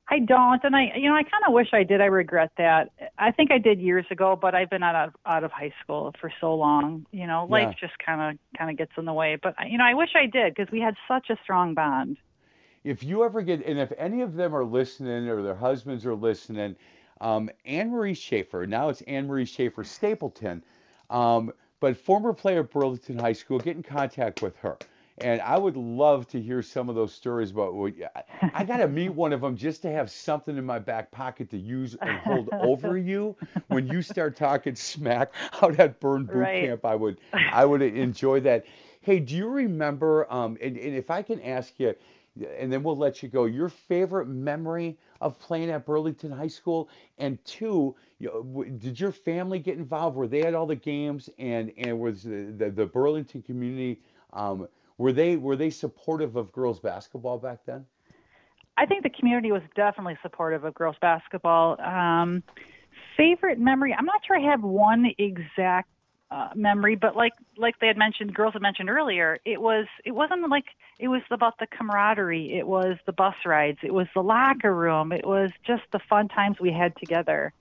[0.08, 1.99] I don't, and I, you know, I kind of wish I did.
[1.99, 2.91] I regret that.
[3.18, 6.14] I think I did years ago, but I've been out of out of high school
[6.22, 7.06] for so long.
[7.12, 7.88] You know, life Yeah.
[7.88, 9.38] just kind of kind of gets in the way.
[9.41, 12.18] But you know, I wish I did because we had such a strong bond.
[12.84, 16.14] if you ever get, and if any of them are listening or their husbands are
[16.14, 16.76] listening,
[17.20, 20.64] um, Anne Marie Schaefer, now it's Anne Marie Schaefer Stapleton,
[21.10, 24.78] um, but former player at Burlington High School, get in contact with her.
[25.18, 28.78] And I would love to hear some of those stories about what I, I got
[28.78, 31.95] to meet one of them just to have something in my back pocket to use
[32.03, 33.36] and hold over you
[33.68, 36.53] when you start talking smack out at Burn Boot Right.
[36.53, 36.86] Camp.
[36.86, 37.20] I would,
[37.51, 38.66] I would enjoy that.
[39.01, 40.32] Hey, do you remember?
[40.32, 41.95] Um, and, and if I can ask you,
[42.57, 43.45] and then we'll let you go.
[43.45, 49.78] Your favorite memory of playing at Burlington High School, and two, did your family get
[49.78, 50.16] involved?
[50.16, 54.01] Were they at all the games, and and was the the, the Burlington community?
[54.34, 54.68] Um,
[54.98, 57.86] were they were they supportive of girls basketball back then?
[58.78, 61.80] I think the community was definitely supportive of girls basketball.
[61.82, 62.43] Um,
[63.16, 63.93] favorite memory?
[63.93, 65.89] I'm not sure I have one exact
[66.32, 70.12] uh, memory, but like like they had mentioned, girls had mentioned earlier, it was it
[70.12, 70.66] wasn't like
[71.00, 72.58] it was about the camaraderie.
[72.58, 73.80] It was the bus rides.
[73.84, 75.12] It was the locker room.
[75.12, 77.54] It was just the fun times we had together.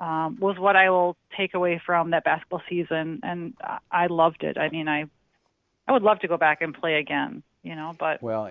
[0.00, 4.44] Um, was what I will take away from that basketball season, and I- I loved
[4.44, 4.56] it.
[4.56, 5.06] I mean, I
[5.88, 7.42] I would love to go back and play again.
[7.62, 8.48] You know, but Well,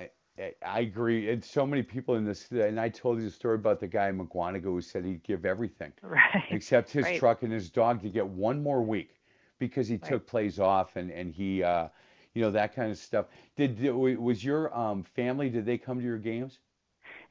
[0.64, 1.30] I, agree.
[1.30, 4.10] And so many people in this, and I told you the story about the guy
[4.10, 5.94] in Mukwonago who said he'd give everything.
[6.02, 6.44] right.
[6.52, 7.20] except his Right.
[7.20, 9.16] truck and his dog to get one more week
[9.60, 11.88] because he took plays off and and he uh
[12.34, 13.26] you know that kind of stuff.
[13.56, 15.50] Did, was your um, family?
[15.50, 16.60] Did they come to your games?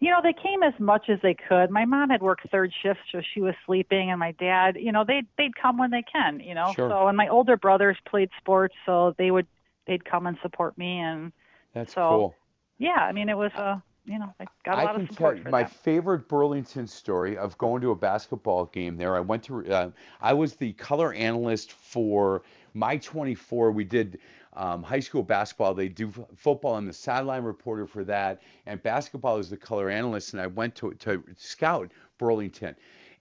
[0.00, 1.70] You know, they came as much as they could.
[1.70, 5.04] My mom had worked third shift, so she was sleeping, and my dad, you know,
[5.06, 6.72] they'd they'd come when they can, you know.
[6.74, 6.90] Sure.
[6.90, 9.46] So, and my older brothers played sports, so they would
[9.86, 11.32] they'd come and support me, and
[11.74, 12.36] That's so cool.
[12.78, 15.08] yeah, I mean, it was uh, you know, I got a I lot can of
[15.10, 15.72] tell support you for my that.
[15.72, 19.16] favorite Burlington story of going to a basketball game there.
[19.16, 22.42] I went to, uh, I was the color analyst for
[22.74, 23.70] my 24.
[23.72, 24.18] We did
[24.54, 25.74] um, high school basketball.
[25.74, 26.74] They do f- football.
[26.76, 30.32] I'm the sideline reporter for that, and basketball is the color analyst.
[30.34, 32.76] And I went to to scout Burlington,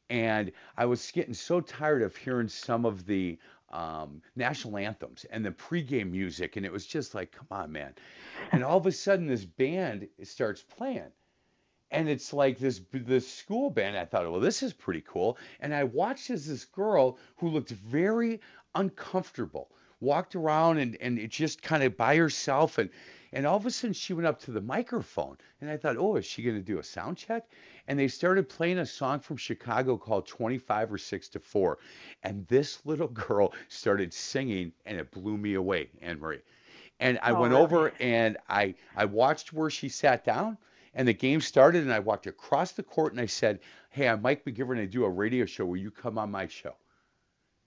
[0.09, 3.37] and I was getting so tired of hearing some of the
[3.75, 7.93] um, national anthems and the pregame music, and it was just like, come on, man.
[8.51, 11.11] And all of a sudden, this band starts playing
[11.91, 13.97] and it's like this this school band.
[13.97, 15.37] I thought, well, this is pretty cool.
[15.59, 18.41] And I watched as this girl who looked very
[18.73, 19.69] uncomfortable
[20.01, 22.89] walked around and and it just kind of by herself and
[23.35, 26.15] and all of a sudden she went up to the microphone and I thought, oh,
[26.17, 27.51] is she going to do a sound check?
[27.87, 31.79] And they started playing a song from Chicago called 25 or 6 to 4.
[32.23, 36.41] And this little girl started singing and it blew me away, Anne Marie.
[36.99, 40.57] And I Oh, went over and I I watched where she sat down
[40.93, 44.21] and the game started and I walked across the court and I said, "Hey, I'm
[44.21, 45.65] Mike McGivern I do a radio show.
[45.65, 46.77] Will you come on my show?"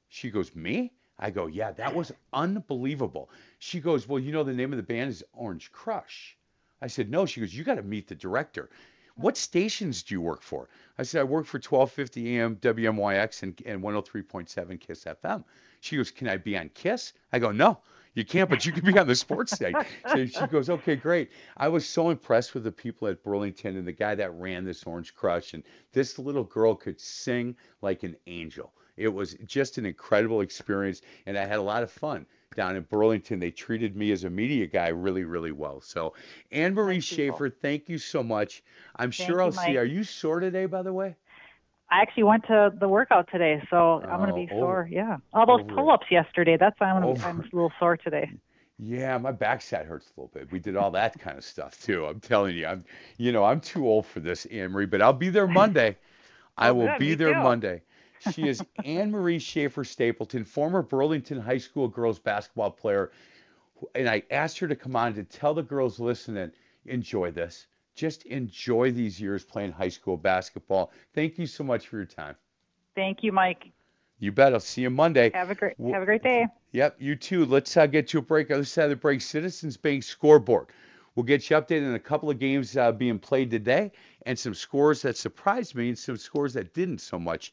[0.09, 4.53] She goes, "Me?" I go, "Yeah, that was unbelievable." She goes, "Well, you know the
[4.53, 6.37] name of the band is Orange Crush."
[6.81, 8.71] I said, "No." She goes, "You got to meet the director."
[9.19, 10.69] What stations do you work for?
[10.97, 15.43] I said, I work for 1250 AM WMYX and, and 103.7 KISS FM.
[15.81, 17.14] She goes, Can I be on KISS?
[17.33, 17.81] I go, No,
[18.14, 19.75] you can't, but you can be on the sports site.
[20.09, 21.33] So she goes, Okay, great.
[21.57, 24.85] I was so impressed with the people at Burlington and the guy that ran this
[24.85, 25.53] Orange Crush.
[25.53, 28.73] And this little girl could sing like an angel.
[28.99, 31.03] It was just an incredible experience.
[31.26, 32.26] And I had a lot of fun
[32.57, 33.38] down in Burlington.
[33.38, 35.80] They treated me as a media guy really, really well.
[35.80, 36.14] So,
[36.51, 37.01] Anne Marie.
[37.01, 38.62] Schaefer, thank you so much.
[38.96, 39.68] I'm Thank sure you, I'll see.
[39.68, 39.76] Mike.
[39.76, 41.14] Are you sore today, by the way?
[41.90, 44.88] I actually went to the workout today, so I'm going to Oh, be over- sore.
[44.90, 46.57] Yeah, all those pull-ups yesterday.
[46.59, 48.30] That's why I'm, gonna, I'm a little sore today.
[48.78, 50.53] Yeah, my backside hurts a little bit.
[50.53, 52.05] We did all that kind of stuff too.
[52.07, 52.84] I'm telling you, I'm,
[53.16, 54.86] you know, I'm too old for this, Anne Marie.
[54.86, 55.96] But I'll be there Monday.
[56.57, 57.40] I Oh, will good, be there too.
[57.40, 57.82] Monday.
[58.33, 63.12] She is Anne Marie Schaefer Stapleton, former Burlington High School girls basketball player.
[63.95, 66.51] And I asked her to come on to tell the girls listening,
[66.87, 67.66] enjoy this.
[67.95, 70.93] Just enjoy these years playing high school basketball.
[71.14, 72.37] Thank you so much for your time.
[72.95, 73.71] Thank you, Mike.
[74.21, 74.53] You bet.
[74.53, 75.31] I'll see you Monday.
[75.33, 76.47] Have a great have a great day.
[76.73, 77.45] Yep, you too.
[77.45, 78.51] Let's uh, get you a break.
[78.51, 80.66] Other side of the break, Citizens Bank scoreboard.
[81.14, 83.91] We'll get you updated on a couple of games uh, being played today
[84.27, 87.53] and some scores that surprised me and some scores that didn't so much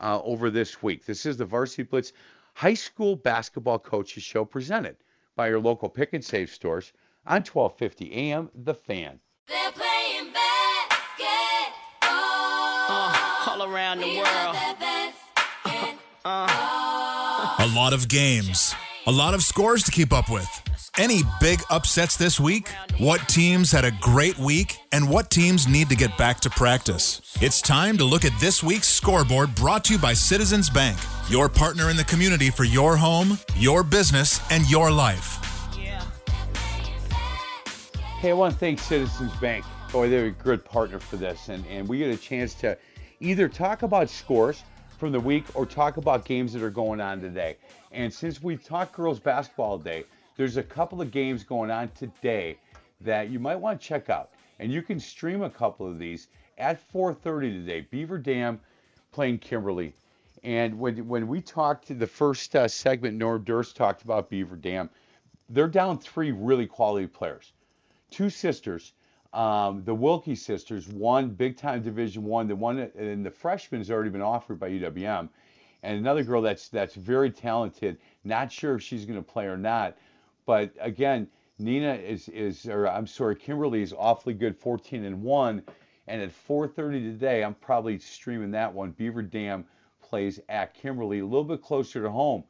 [0.00, 1.06] uh, over this week.
[1.06, 2.12] This is the Varsity Blitz
[2.54, 4.96] High School Basketball Coaches Show presented
[5.36, 6.92] by your local pick and save stores
[7.26, 9.20] on 1250 AM The Fan.
[9.48, 12.16] They're playing basketball.
[12.88, 14.26] Uh, all around the We world.
[14.26, 15.12] love that
[15.64, 17.66] basketball.
[17.66, 18.74] A lot of games,
[19.06, 20.62] a lot of scores to keep up with.
[20.98, 22.70] Any big upsets this week?
[22.96, 24.78] What teams had a great week?
[24.92, 27.20] And what teams need to get back to practice?
[27.42, 30.96] It's time to look at this week's scoreboard brought to you by Citizens Bank,
[31.28, 35.36] your partner in the community for your home, your business, and your life.
[38.20, 39.66] Hey, I want to thank Citizens Bank.
[39.92, 41.50] Boy, they're a good partner for this.
[41.50, 42.78] And, and we get a chance to
[43.20, 44.62] either talk about scores
[44.96, 47.58] from the week or talk about games that are going on today.
[47.92, 50.06] And since we've talked girls basketball today,
[50.36, 52.58] there's a couple of games going on today
[53.00, 54.30] that you might want to check out.
[54.58, 56.28] And you can stream a couple of these
[56.58, 57.86] at 4:30 today.
[57.90, 58.60] Beaver Dam
[59.12, 59.92] playing Kimberly.
[60.42, 64.56] And when when we talked to the first uh, segment, Norm Durst talked about Beaver
[64.56, 64.88] Dam.
[65.48, 67.52] They're down three really quality players
[68.10, 68.92] two sisters,
[69.32, 73.90] um, the Wilkie sisters, one big time Division One, the one and the freshman has
[73.90, 75.28] already been offered by UWM,
[75.82, 77.98] and another girl that's that's very talented.
[78.24, 79.96] Not sure if she's going to play or not,
[80.46, 81.28] but again,
[81.60, 85.62] Neenah is is or I'm sorry, Kimberly is awfully good, 14 and one,
[86.06, 88.92] and at 4:30 today, I'm probably streaming that one.
[88.92, 89.66] Beaver Dam
[90.02, 92.44] plays at Kimberly, a little bit closer to home.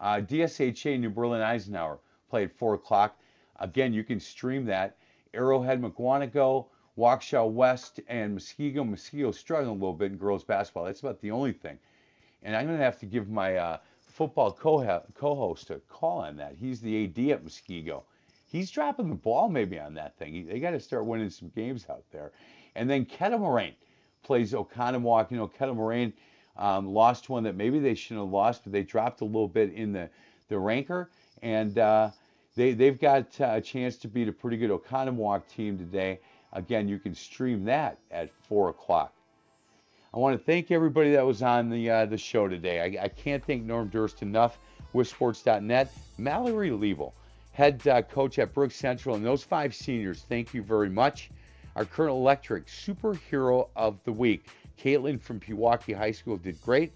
[0.00, 3.18] Uh, DSHA New Berlin Eisenhower play at 4 o'clock.
[3.56, 4.96] Again, you can stream that.
[5.34, 8.88] Arrowhead, Mukwonago, Waukesha West, and Muskego.
[8.88, 10.84] Muskego struggling a little bit in girls basketball.
[10.84, 11.78] That's about the only thing.
[12.42, 13.78] And I'm going to have to give my uh,
[14.18, 16.56] football co- co-host to call on that.
[16.60, 18.04] He's the AD at Muskego.
[18.46, 20.46] He's dropping the ball maybe on that thing.
[20.46, 22.32] They got to start winning some games out there.
[22.76, 23.76] And then Kettle Moraine
[24.24, 25.30] plays Oconomowoc.
[25.30, 26.14] You know, Kettle Moraine
[26.56, 29.72] um, lost one that maybe they shouldn't have lost, but they dropped a little bit
[29.74, 30.10] in the,
[30.48, 31.10] the ranker.
[31.42, 32.10] And uh,
[32.56, 36.20] They, they've got uh, a chance to beat a pretty good Oconomowoc team today.
[36.52, 39.14] Again, you can stream that at 4 o'clock.
[40.14, 42.80] I want to thank everybody that was on the uh, the show today.
[42.80, 44.58] I, I, can't thank Norm Durst enough
[44.94, 45.92] with Sports.net.
[46.16, 47.12] Mallory Liebel,
[47.52, 51.30] head uh, coach at Brooks Central, and those five seniors, thank you very much.
[51.76, 54.46] Our Current Electric superhero of the week,
[54.82, 56.90] Caitlin from Pewaukee High School, did great.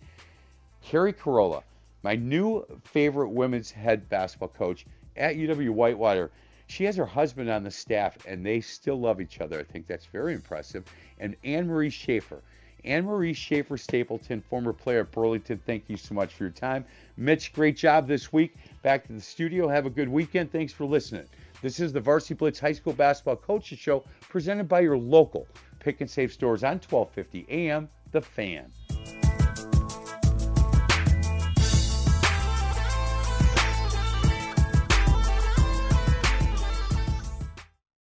[0.80, 1.64] Keri Carollo,
[2.02, 4.86] my new favorite women's head basketball coach
[5.18, 6.30] at UW Whitewater.
[6.66, 9.60] She has her husband on the staff, and they still love each other.
[9.60, 10.86] I think that's very impressive.
[11.20, 12.42] And Anne Marie Schaefer
[12.84, 16.84] Anne Marie Schaefer Stapleton, former player at Burlington, thank you so much for your time.
[17.16, 18.56] Mitch, great job this week.
[18.82, 19.68] Back to the studio.
[19.68, 20.50] Have a good weekend.
[20.50, 21.26] Thanks for listening.
[21.62, 25.46] This is the Varsity Blitz High School Basketball Coaches Show presented by your local
[25.78, 28.72] pick and save stores on 1250 AM The Fan.